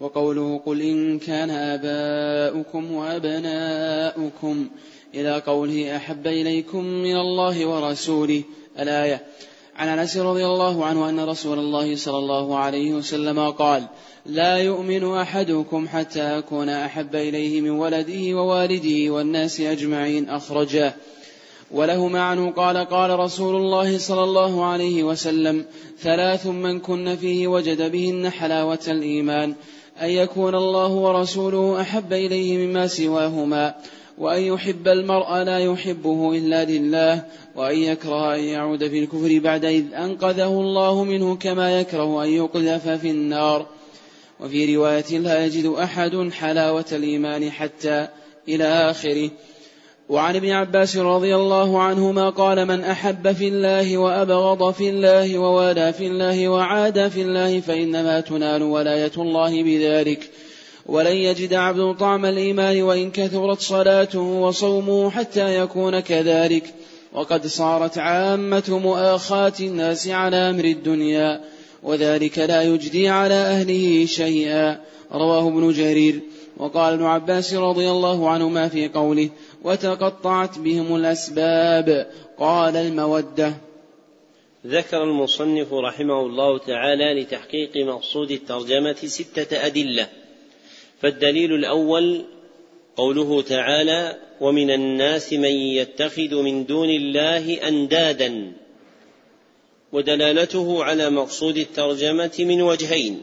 [0.00, 4.70] وقوله قل إن كان آباؤكم وأبناؤكم
[5.20, 8.42] إلى قوله أحب إليكم من الله ورسوله.
[8.78, 9.24] الآية.
[9.76, 13.82] عن أنس رضي الله عنه أن رسول الله صلى الله عليه وسلم قال
[14.26, 20.30] لا يؤمن أحدكم حتى أكون أحب إليه من ولده ووالده والناس أجمعين.
[20.30, 20.94] اخرجاه
[21.70, 25.64] وله معنى قال قال رسول الله صلى الله عليه وسلم
[26.00, 29.54] ثلاث من كن فيه وجد بهن حلاوة الإيمان.
[30.02, 33.74] أن يكون الله ورسوله أحب إليه مما سواهما.
[34.18, 37.24] وأن يحب المرء لا يحبه إلا لله
[37.56, 42.88] وأن يكره أن يعود في الكفر بعد إذ أنقذه الله منه كما يكره أن يقذف
[42.88, 43.66] في النار.
[44.40, 48.08] وفي رواية لا يجد أحد حلاوة الإيمان حتى
[48.48, 49.30] إلى آخره.
[50.08, 55.92] وعن ابن عباس رضي الله عنهما قال من أحب في الله وأبغض في الله ووالى
[55.92, 60.30] في الله وعاد في الله فإنما تنال ولاية الله بذلك
[60.88, 66.74] ولن يجد عبد طعم الإيمان وإن كثرت صلاته وصومه حتى يكون كذلك.
[67.12, 71.40] وقد صارت عامة مؤاخاة الناس على أمر الدنيا
[71.82, 74.80] وذلك لا يجدي على أهله شيئا.
[75.12, 76.20] رواه ابن جرير.
[76.56, 79.30] وقال ابن عباس رضي الله عنهما في قوله
[79.64, 82.06] وتقطعت بهم الأسباب
[82.38, 83.54] قال المودة
[84.66, 90.08] ذكر المصنف رحمه الله تعالى لتحقيق مقصود الترجمة ستة أدلة.
[91.00, 92.24] فالدليل الأول
[92.96, 98.52] قوله تعالى ومن الناس من يتخذ من دون الله أندادا
[99.92, 103.22] ودلالته على مقصود الترجمة من وجهين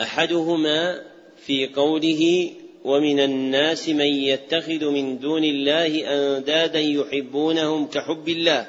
[0.00, 1.02] أحدهما
[1.46, 2.50] في قوله
[2.84, 8.66] ومن الناس من يتخذ من دون الله أندادا يحبونهم كحب الله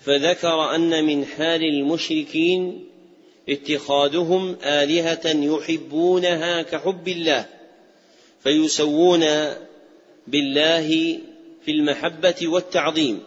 [0.00, 2.85] فذكر أن من حال المشركين
[3.48, 7.46] اتخاذهم آلهة يحبونها كحب الله
[8.42, 9.24] فيسوون
[10.26, 11.18] بالله
[11.64, 13.22] في المحبة والتعظيم.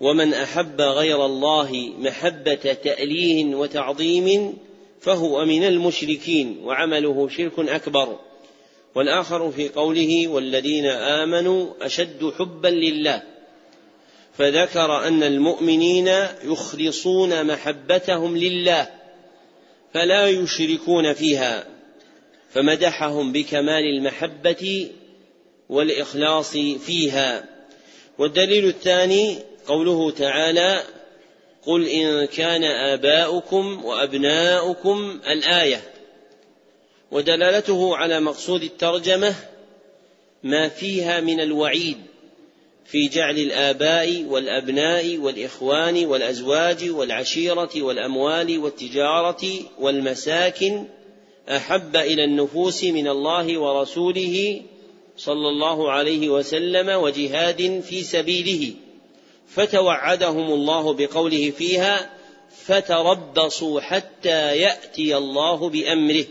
[0.00, 4.58] ومن أحب غير الله محبة تأليه وتعظيم
[5.00, 8.18] فهو من المشركين وعمله شرك أكبر.
[8.94, 13.22] والآخر في قوله والذين آمنوا أشد حبا لله.
[14.38, 16.08] فذكر أن المؤمنين
[16.44, 18.90] يخلصون محبتهم لله
[19.94, 21.66] فلا يشركون فيها
[22.52, 24.90] فمدحهم بكمال المحبة
[25.68, 27.44] والإخلاص فيها.
[28.18, 30.82] والدليل الثاني قوله تعالى
[31.66, 35.82] قل إن كان آباؤكم وأبناؤكم الآية
[37.10, 39.34] ودلالته على مقصود الترجمة
[40.42, 41.98] ما فيها من الوعيد
[42.86, 49.46] في جعل الآباء والأبناء والإخوان والأزواج والعشيرة والأموال والتجارة
[49.78, 50.84] والمساكن
[51.48, 54.62] أحب إلى النفوس من الله ورسوله
[55.16, 58.72] صلى الله عليه وسلم وجهاد في سبيله.
[59.48, 62.10] فتوعدهم الله بقوله فيها
[62.64, 66.24] فتربصوا حتى يأتي الله بأمره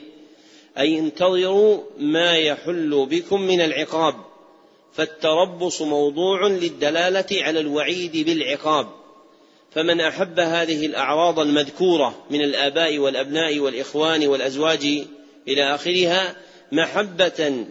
[0.78, 4.33] أي انتظروا ما يحل بكم من العقاب.
[4.94, 8.88] فالتربص موضوع للدلالة على الوعيد بالعقاب.
[9.72, 14.86] فمن أحب هذه الأعراض المذكورة من الآباء والأبناء والإخوان والأزواج
[15.48, 16.36] إلى آخرها
[16.72, 17.66] محبة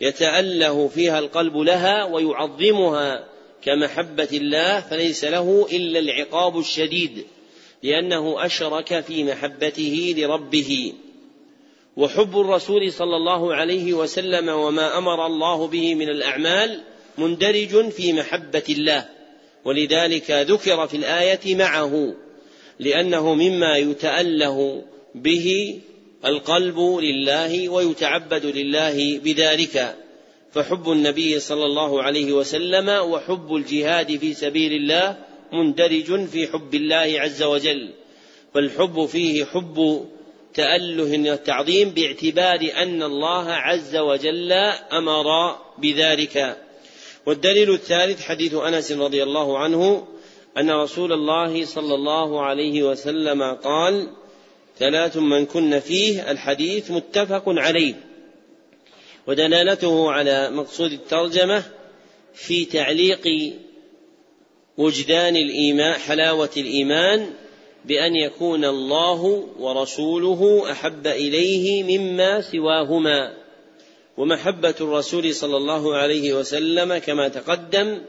[0.00, 3.24] يتأله فيها القلب لها ويعظمها
[3.64, 7.26] كمحبة الله فليس له إلا العقاب الشديد
[7.82, 10.92] لأنه أشرك في محبته لربه.
[11.96, 16.80] وحب الرسول صلى الله عليه وسلم وما أمر الله به من الأعمال
[17.18, 19.08] مندرج في محبة الله
[19.64, 22.14] ولذلك ذكر في الآية معه
[22.78, 24.82] لأنه مما يتأله
[25.14, 25.78] به
[26.24, 29.96] القلب لله ويتعبد لله بذلك.
[30.52, 35.18] فحب النبي صلى الله عليه وسلم وحب الجهاد في سبيل الله
[35.52, 37.90] مندرج في حب الله عز وجل
[38.54, 40.06] فالحب فيه حب
[40.54, 44.52] تأله وتعظيم باعتبار أن الله عز وجل
[44.92, 46.56] أمر بذلك.
[47.26, 50.08] والدليل الثالث حديث أنس رضي الله عنه
[50.58, 54.08] أن رسول الله صلى الله عليه وسلم قال
[54.78, 57.94] ثلاث من كن فيه الحديث متفق عليه.
[59.26, 61.62] ودلالته على مقصود الترجمة
[62.34, 63.52] في تعليق
[64.76, 67.30] وجدان الإيمان حلاوة الإيمان
[67.84, 73.34] بأن يكون الله ورسوله أحب إليه مما سواهما.
[74.16, 78.02] ومحبة الرسول صلى الله عليه وسلم كما تقدم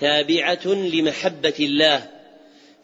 [0.00, 2.10] تابعة لمحبة الله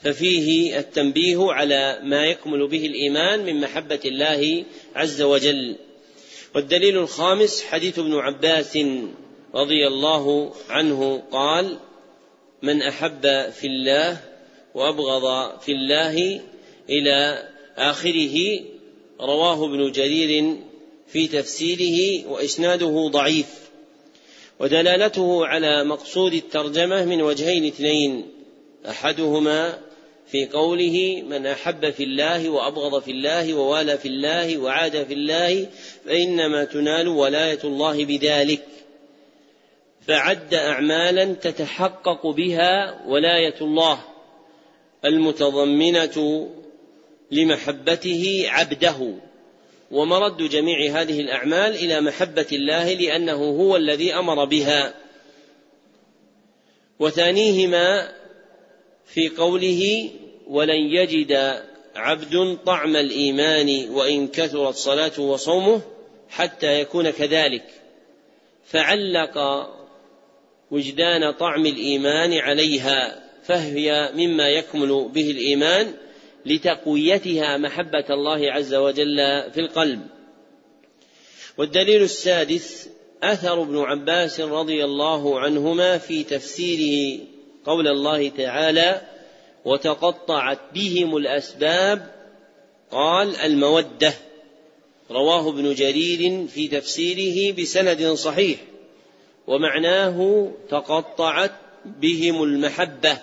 [0.01, 5.77] ففيه التنبيه على ما يكمل به الإيمان من محبة الله عز وجل.
[6.55, 8.78] والدليل الخامس حديث ابن عباس
[9.55, 11.78] رضي الله عنه قال
[12.62, 14.20] من أحب في الله
[14.77, 16.40] وأبغض في الله
[16.90, 18.61] إلى آخره.
[19.20, 20.57] رواه ابن جرير
[21.07, 23.47] في تفسيره وإسناده ضعيف.
[24.61, 28.27] ودلالته على مقصود الترجمة من وجهين اثنين.
[28.89, 29.78] أحدهما
[30.31, 35.66] في قوله من أحب في الله وأبغض في الله ووالى في الله وعاد في الله
[36.07, 38.62] فإنما تنال ولاية الله بذلك.
[40.07, 44.15] فعد اعمالا تتحقق بها ولاية الله.
[45.06, 46.48] المتضمنة
[47.30, 49.14] لمحبته عبده
[49.90, 54.94] ومرد جميع هذه الأعمال إلى محبة الله لأنه هو الذي أمر بها.
[56.98, 58.12] وثانيهما
[59.06, 60.10] في قوله
[60.46, 61.62] ولن يجد
[61.96, 65.80] عبد طعم الإيمان وإن كثرت صلاته وصومه
[66.30, 67.64] حتى يكون كذلك
[68.64, 69.66] فعلق
[70.70, 73.26] وجدان طعم الإيمان عليها.
[73.47, 75.94] فهي مما يكمل به الإيمان
[76.47, 79.16] لتقويتها محبة الله عز وجل
[79.55, 80.01] في القلب.
[81.59, 82.89] والدليل السادس
[83.23, 87.20] آثر ابن عباس رضي الله عنهما في تفسيره
[87.64, 89.02] قول الله تعالى
[89.64, 92.10] وتقطعت بهم الأسباب
[92.90, 94.14] قال المودة
[95.10, 98.59] رواه ابن جرير في تفسيره بسند صحيح
[99.47, 101.52] ومعناه تقطعت
[101.85, 103.18] بهم المحبة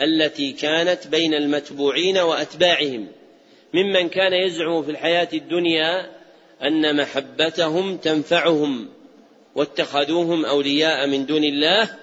[0.00, 3.08] التي كانت بين المتبوعين وأتباعهم
[3.74, 6.10] ممن كان يزعم في الحياة الدنيا
[6.62, 8.88] أن محبتهم تنفعهم
[9.54, 11.96] واتخذوهم أولياء من دون الله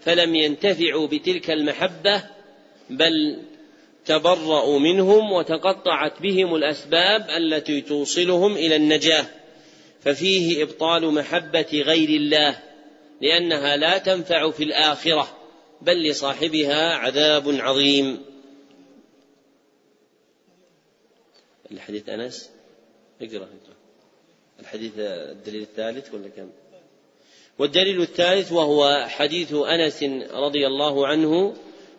[0.00, 2.24] فلم ينتفعوا بتلك المحبة
[2.90, 3.38] بل
[4.04, 9.26] تبرأوا منهم وتقطعت بهم الأسباب التي توصلهم إلى النجاة.
[10.00, 12.58] ففيه إبطال محبة غير الله
[13.22, 15.37] لأنها لا تنفع في الآخرة.
[15.82, 18.24] بل لصاحبها عذاب عظيم.
[21.72, 22.50] الحديث أنس؟
[23.22, 23.76] اقرأ اقرأ.
[24.60, 26.50] الحديث الدليل الثالث ولا كم؟
[27.58, 31.54] والدليل الثالث وهو حديث أنس رضي الله عنه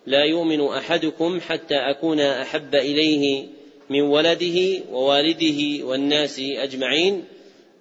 [0.06, 3.46] لا يؤمن أحدكم حتى أكون أحب إليه
[3.90, 7.24] من ولده ووالده والناس أجمعين.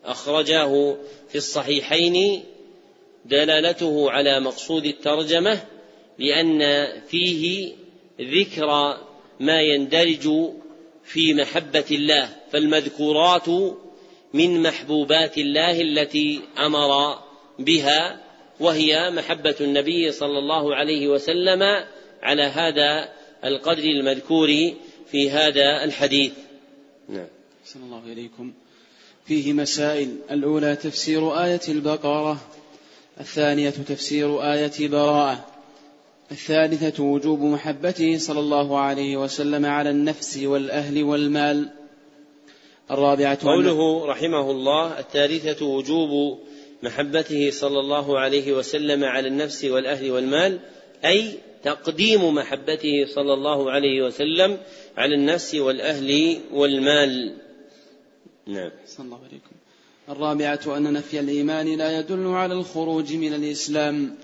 [0.05, 0.97] أخرجاه
[1.29, 2.43] في الصحيحين
[3.25, 5.61] دلالته على مقصود الترجمة
[6.19, 7.73] لأن فيه
[8.21, 8.97] ذكر
[9.39, 10.29] ما يندرج
[11.03, 13.49] في محبة الله فالمذكورات
[14.33, 17.19] من محبوبات الله التي أمر
[17.59, 18.19] بها
[18.59, 21.85] وهي محبة النبي صلى الله عليه وسلم
[22.21, 23.09] على هذا
[23.45, 24.73] القدر المذكور
[25.11, 26.31] في هذا الحديث.
[27.09, 27.27] نعم.
[27.65, 28.53] صلى الله إليكم.
[29.25, 30.17] فيه مسائل.
[30.31, 32.37] الأولى تفسير آية البقرة
[33.19, 35.48] الثانية تفسير آية براءة.
[36.31, 41.69] الثالثة وجوب محبته صلى الله عليه وسلم على النفس والأهل والمال.
[42.91, 46.39] الرابعة قوله رحمه الله الثالثة وجوب
[46.83, 50.59] محبته صلى الله عليه وسلم على النفس والأهل والمال
[51.05, 51.33] أي
[51.63, 54.57] تقديم محبته صلى الله عليه وسلم
[54.97, 57.35] على النفس والأهل والمال.
[58.47, 58.71] نعم.
[58.87, 59.55] صلى الله عليكم
[60.09, 64.15] الرابعة أن نفي الإيمان لا يدل على الخروج من الإسلام.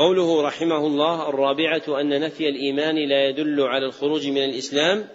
[0.00, 5.08] قوله رحمه الله الرابعة أن نفي الإيمان لا يدل على الخروج من الإسلام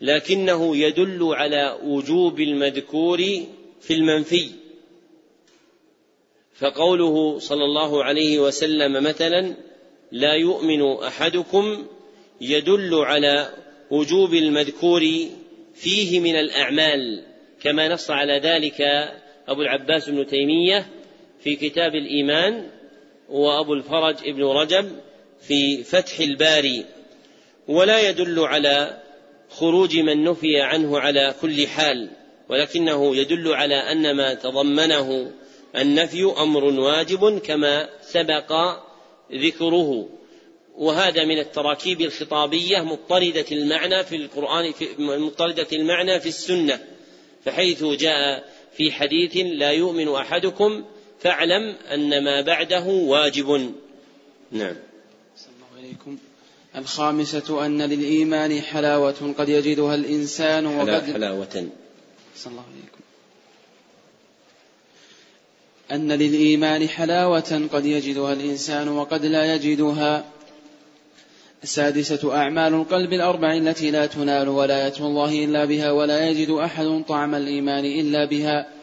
[0.00, 3.18] لكنه يدل على وجوب المذكور
[3.80, 4.50] في المنفي.
[6.54, 9.54] فقوله صلى الله عليه وسلم مثلا
[10.12, 11.86] لا يؤمن أحدكم
[12.40, 13.50] يدل على
[13.90, 15.02] وجوب المذكور
[15.74, 17.24] فيه من الأعمال
[17.62, 18.80] كما نص على ذلك
[19.48, 20.86] أبو العباس بن تيمية
[21.40, 22.77] في كتاب الإيمان
[23.28, 24.90] وابو الفرج ابن رجب
[25.40, 26.84] في فتح الباري.
[27.68, 29.02] ولا يدل على
[29.50, 32.10] خروج من نفي عنه على كل حال
[32.48, 35.32] ولكنه يدل على أن ما تضمنه
[35.76, 38.52] النفي أمر واجب كما سبق
[39.32, 40.08] ذكره.
[40.78, 46.80] وهذا من التراكيب الخطابية مضطردة المعنى في القرآن في مضطردة المعنى في السنة
[47.44, 50.84] فحيث جاء في حديث لا يؤمن أحدكم
[51.20, 53.74] فاعلم أن ما بعده واجب.
[54.52, 54.76] نعم.
[55.56, 56.18] الله عليكم.
[56.76, 61.68] الخامسة أن للإيمان حلاوة قد يجدها الإنسان وقد حلاوة.
[62.36, 63.00] صلى الله عليكم.
[65.92, 70.24] أن للإيمان حلاوة قد يجدها الإنسان وقد لا يجدها.
[71.62, 77.34] السادسة أعمال القلب الأربع التي لا تنال ولاية الله إلا بها ولا يجد أحد طعم
[77.34, 78.77] الإيمان إلا بها.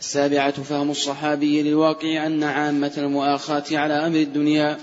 [0.00, 4.78] السابعة فهم الصحابي للواقع أن عامة المؤاخاة على أمر الدنيا.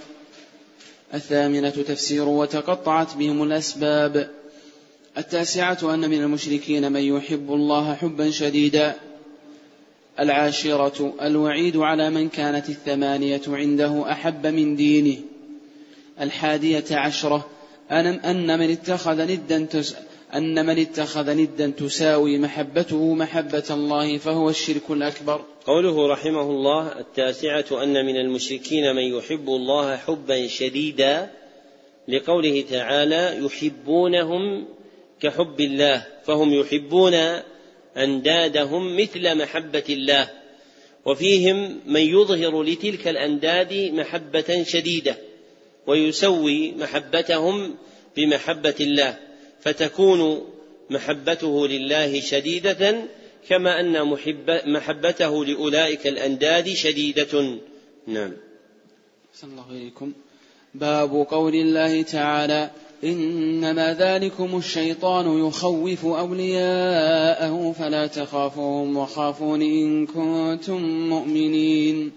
[1.13, 4.29] الثامنة تفسير وتقطعت بهم الأسباب.
[5.17, 8.95] التاسعة أن من المشركين من يحب الله حبا شديدا.
[10.19, 15.17] العاشرة الوعيد على من كانت الثمانية عنده أحب من دينه.
[16.21, 17.49] الحادية عشرة
[17.91, 19.65] أن من اتخذ ندا
[20.35, 25.41] أن من اتخذ ندا تساوي محبته محبة الله فهو الشرك الأكبر.
[25.65, 31.31] قوله رحمه الله التاسعة أن من المشركين من يحب الله حبا شديدا
[32.07, 34.65] لقوله تعالى يحبونهم
[35.21, 37.13] كحب الله فهم يحبون
[37.97, 40.29] أندادهم مثل محبة الله
[41.05, 45.17] وفيهم من يظهر لتلك الأنداد محبة شديدة
[45.87, 47.75] ويسوي محبتهم
[48.17, 49.17] بمحبة الله
[49.65, 50.45] فتكون
[50.89, 53.03] محبته لله شديدة
[53.49, 57.57] كما أن محب محبته لأولئك الأنداد شديدة.
[58.07, 58.31] نعم.
[59.35, 60.11] صلى الله إليكم.
[60.73, 62.71] باب قول الله تعالى
[63.03, 72.11] إنما ذلكم الشيطان يخوف أولياءه فلا تخافوهم وخافون إن كنتم مؤمنين.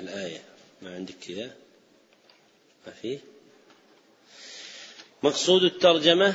[0.00, 0.42] الآية.
[0.82, 1.50] ما عندك كذا؟
[2.86, 3.35] ما فيه؟
[5.26, 6.34] مقصود الترجمة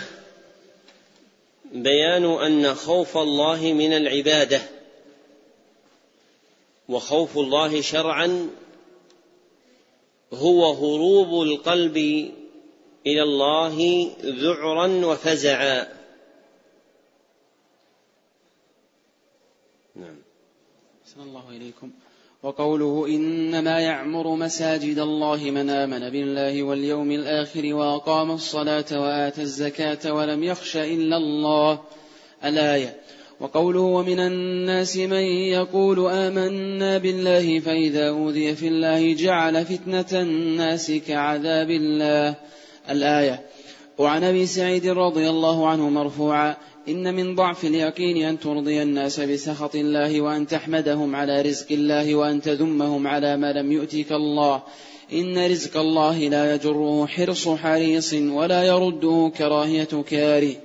[1.72, 4.62] بيان أن خوف الله من العبادة
[6.90, 8.50] وخوف الله شرعا
[10.34, 11.98] هو هروب القلب
[13.08, 15.88] إلى الله ذعرا وفزعا.
[19.96, 20.22] نعم.
[21.18, 21.92] الله إليكم.
[22.44, 30.44] وقوله إنما يعمر مساجد الله من امن بالله واليوم الآخر وأقام الصلاة واتى الزكاة ولم
[30.44, 31.80] يخش إلا الله.
[32.46, 32.96] الآية.
[33.40, 35.24] وقوله ومن الناس من
[35.54, 42.36] يقول آمنا بالله فإذا أوذي في الله جعل فتنة الناس كعذاب الله.
[42.90, 43.46] الآية.
[43.98, 46.56] وعن أبي سعيد رضي الله عنه مرفوعا
[46.88, 52.42] إن من ضعف اليقين أن ترضي الناس بسخط الله وأن تحمدهم على رزق الله وأن
[52.42, 54.64] تذمهم على ما لم يؤتك الله.
[55.14, 60.56] إن رزق الله لا يجره حرص حريص ولا يرده كراهية كاره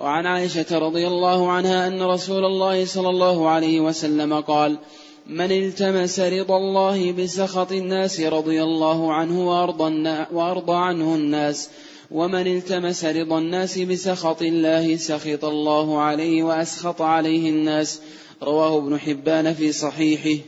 [0.00, 4.78] وعن عائشة رضي الله عنها أن رسول الله صلى الله عليه وسلم قال:
[5.26, 11.70] من التمس رضا الله بسخط الناس رضي الله عنه وأرضى, وأرضى عنه الناس
[12.12, 18.02] ومن التمس رضا الناس بسخط الله سخط الله عليه وأسخط عليه الناس.
[18.42, 20.40] رواه ابن حبان في صحيحه.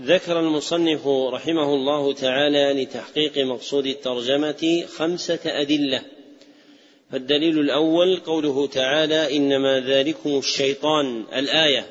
[0.00, 6.02] ذكر المصنف رحمه الله تعالى لتحقيق مقصود الترجمة خمسة أدلة.
[7.12, 11.86] فالدليل الأول قوله تعالى إنما ذلكم الشيطان الآية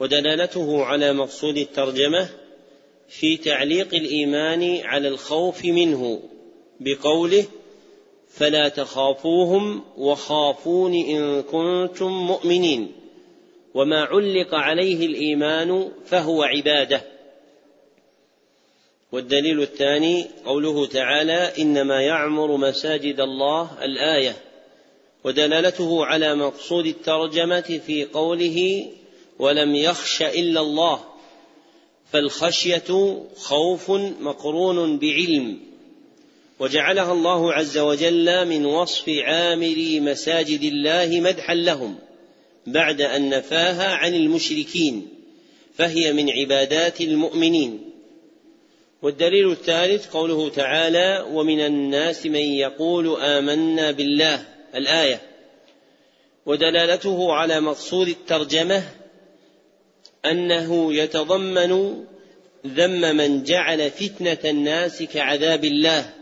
[0.00, 2.28] ودلالته على مقصود الترجمة
[3.08, 6.22] في تعليق الإيمان على الخوف منه
[6.80, 7.44] بقوله
[8.30, 12.92] فلا تخافوهم وخافون إن كنتم مؤمنين.
[13.74, 17.02] وما علق عليه الإيمان فهو عبادة.
[19.12, 24.36] والدليل الثاني قوله تعالى إنما يعمر مساجد الله الآية
[25.24, 28.86] ودلالته على مقصود الترجمة في قوله
[29.38, 31.04] ولم يخش إلا الله
[32.12, 33.90] فالخشية خوف
[34.20, 35.69] مقرون بعلم.
[36.60, 41.98] وجعلها الله عز وجل من وصف عامري مساجد الله مدحا لهم
[42.66, 45.08] بعد أن نفاها عن المشركين
[45.74, 47.90] فهي من عبادات المؤمنين.
[49.02, 55.20] والدليل الثالث قوله تعالى ومن الناس من يقول آمنا بالله الآية.
[56.46, 58.82] ودلالته على مقصود الترجمة
[60.24, 62.04] أنه يتضمن
[62.66, 66.19] ذم من جعل فتنة الناس كعذاب الله.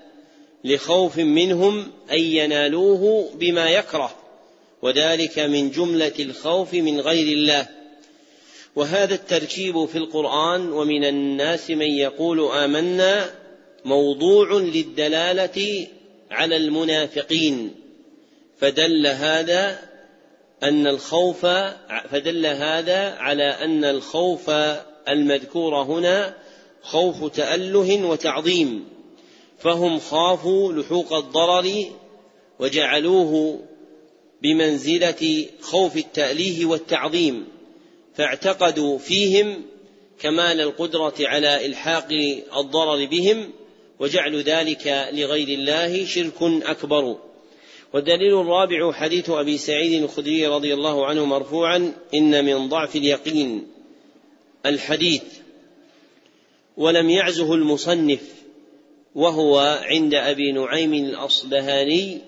[0.65, 4.15] لخوف منهم أن ينالوه بما يكره
[4.83, 7.67] وذلك من جملة الخوف من غير الله.
[8.77, 13.31] وهذا التركيب في القرآن ومن الناس من يقول آمنا
[13.85, 15.87] موضوع للدلالة
[16.31, 17.75] على المنافقين.
[18.59, 19.79] فدل هذا
[20.63, 21.47] أن الخوف
[22.11, 24.51] فدل هذا على أن الخوف
[25.09, 26.35] المذكور هنا
[26.83, 28.98] خوف تأله وتعظيم.
[29.59, 31.85] فهم خافوا لحوق الضرر
[32.59, 33.61] وجعلوه
[34.43, 37.47] بمنزلة خوف التأليه والتعظيم
[38.15, 39.63] فاعتقدوا فيهم
[40.21, 42.09] كمال القدرة على إلحاق
[42.57, 43.51] الضرر بهم
[43.99, 47.19] وجعل ذلك لغير الله شرك أكبر.
[47.95, 53.67] والدليل الرابع حديث أبي سعيد الخدري رضي الله عنه مرفوعا إن من ضعف اليقين
[54.67, 55.23] الحديث.
[56.77, 58.38] ولم يعزه المصنف
[59.19, 62.19] وهو عند أبي نعيم الأصبهاني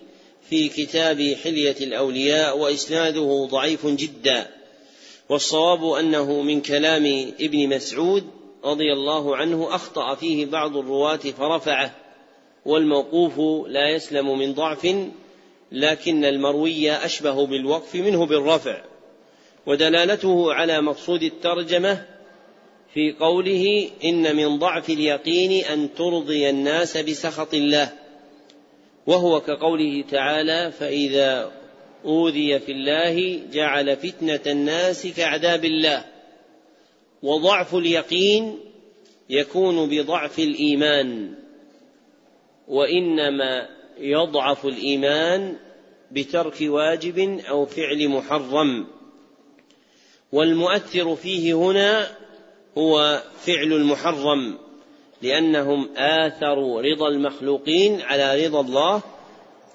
[0.48, 4.46] في كتاب حلية الأولياء وإسناده ضعيف جدا.
[5.28, 8.24] والصواب أنه من كلام ابن مسعود
[8.64, 11.94] رضي الله عنه أخطأ فيه بعض الرواة فرفعه
[12.66, 14.96] والموقوف لا يسلم من ضعف
[15.72, 18.82] لكن المروي أشبه بالوقف منه بالرفع.
[19.66, 22.06] ودلالته على مقصود الترجمة
[22.94, 27.92] في قوله إن من ضعف اليقين أن ترضي الناس بسخط الله.
[29.06, 31.52] وهو كقوله تعالى فإذا
[32.04, 36.04] أوذي في الله جعل فتنة الناس كعذاب الله.
[37.22, 38.58] وضعف اليقين
[39.30, 41.34] يكون بضعف الإيمان.
[42.68, 43.68] وإنما
[43.98, 45.56] يضعف الإيمان
[46.10, 48.86] بترك واجب أو فعل محرم.
[50.32, 52.19] والمؤثر فيه هنا
[52.78, 54.58] هو فعل المحرم
[55.22, 59.02] لأنهم آثروا رضا المخلوقين على رضا الله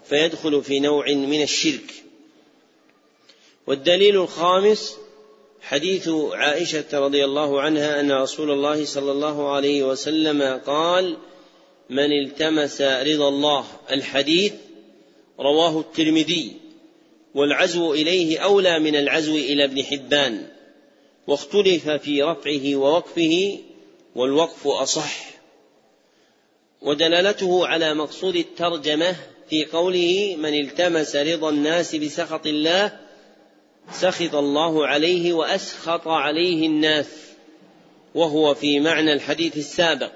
[0.05, 1.93] فيدخل في نوع من الشرك.
[3.67, 4.97] والدليل الخامس
[5.61, 11.17] حديث عائشة رضي الله عنها أن رسول الله صلى الله عليه وسلم قال
[11.89, 14.53] من التمس رضا الله الحديث
[15.39, 16.51] رواه الترمذي
[17.35, 20.47] والعزو إليه أولى من العزو إلى ابن حبان.
[21.27, 23.59] واختلف في رفعه ووقفه
[24.15, 25.35] والوقف أصح.
[26.81, 29.15] ودلالته على مقصود الترجمة
[29.49, 32.99] في قوله من التمس رضا الناس بسخط الله
[33.91, 37.07] سخط الله عليه وأسخط عليه الناس
[38.15, 40.11] وهو في معنى الحديث السابق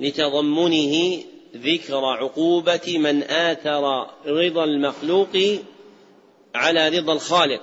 [0.00, 1.22] لتضمنه
[1.56, 5.36] ذكر عقوبة من آثر رضا المخلوق
[6.54, 7.60] على رضا الخالق.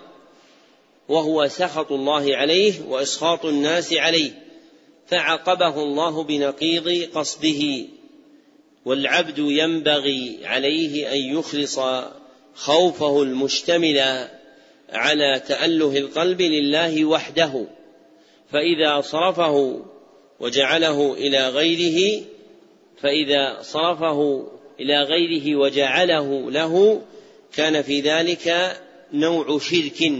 [1.10, 4.32] وهو سخط الله عليه وإسخاط الناس عليه
[5.08, 7.86] فعاقبه الله بنقيض قصده
[8.86, 11.80] والعبد ينبغي عليه أن يخلص
[12.56, 14.28] خوفه المشتمل
[14.90, 17.66] على تأله القلب لله وحده
[18.52, 19.82] فإذا صرفه
[20.40, 22.22] وجعله إلى غيره
[23.02, 24.48] فإذا صرفه
[24.80, 27.02] إلى غيره وجعله له
[27.56, 28.78] كان في ذلك
[29.14, 30.12] نوع شرك.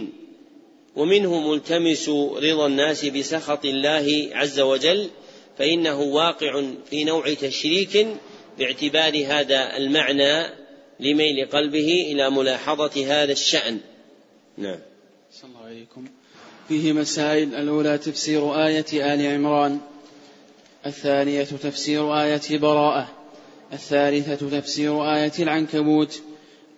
[0.98, 5.10] ومنه ملتمس رضا الناس بسخط الله عز وجل
[5.58, 8.08] فإنه واقع في نوع تشريك
[8.60, 10.54] باعتبار هذا المعنى
[11.00, 13.80] لميل قلبه إلى ملاحظة هذا الشأن.
[14.58, 14.80] نعم.
[15.32, 16.06] صلى الله عليكم.
[16.68, 17.56] فيه مسائل.
[17.56, 19.80] الأولى تفسير آية آل عمران.
[20.86, 23.10] الثانية تفسير آية براءة.
[23.74, 26.22] الثالثة تفسير آية العنكبوت.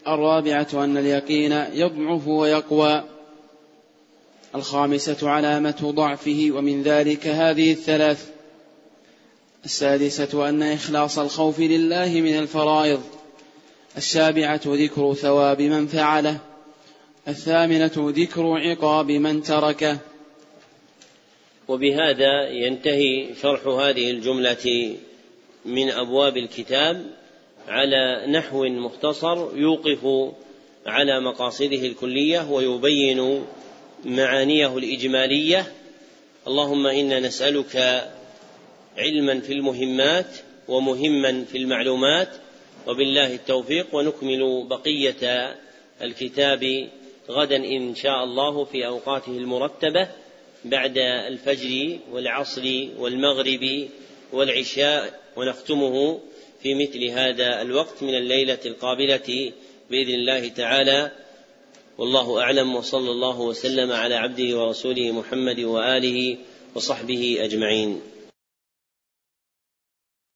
[0.08, 3.19] الرابعة أن اليقين يضعف ويقوى.
[4.56, 8.30] الخامسة علامة ضعفه ومن ذلك هذه الثلاث.
[9.66, 13.02] السادسة أن إخلاص الخوف لله من الفرائض.
[13.98, 16.40] السابعة ذكر ثواب من فعله.
[17.28, 19.98] الثامنة ذكر عقاب من تركه.
[21.68, 24.96] وبهذا ينتهي شرح هذه الجملة
[25.66, 27.06] من أبواب الكتاب
[27.68, 30.32] على نحو مختصر يوقف
[30.86, 33.46] على مقاصده الكلية ويبين
[34.06, 35.74] معانيه الإجمالية.
[36.48, 37.76] اللهم إنا نسألك
[38.98, 40.36] علما في المهمات
[40.68, 42.30] ومهما في المعلومات
[42.88, 45.56] وبالله التوفيق ونكمل بقية
[46.02, 46.90] الكتاب
[47.30, 50.08] غدا إن شاء الله في أوقاته المرتبة
[50.66, 53.88] بعد الفجر والعصر والمغرب
[54.34, 56.20] والعشاء ونختمه
[56.62, 59.52] في مثل هذا الوقت من الليلة القابلة
[59.90, 61.12] بإذن الله تعالى.
[62.00, 66.38] والله أعلم وصلى الله وسلم على عبده ورسوله محمد وآله
[66.76, 68.02] وصحبه أجمعين.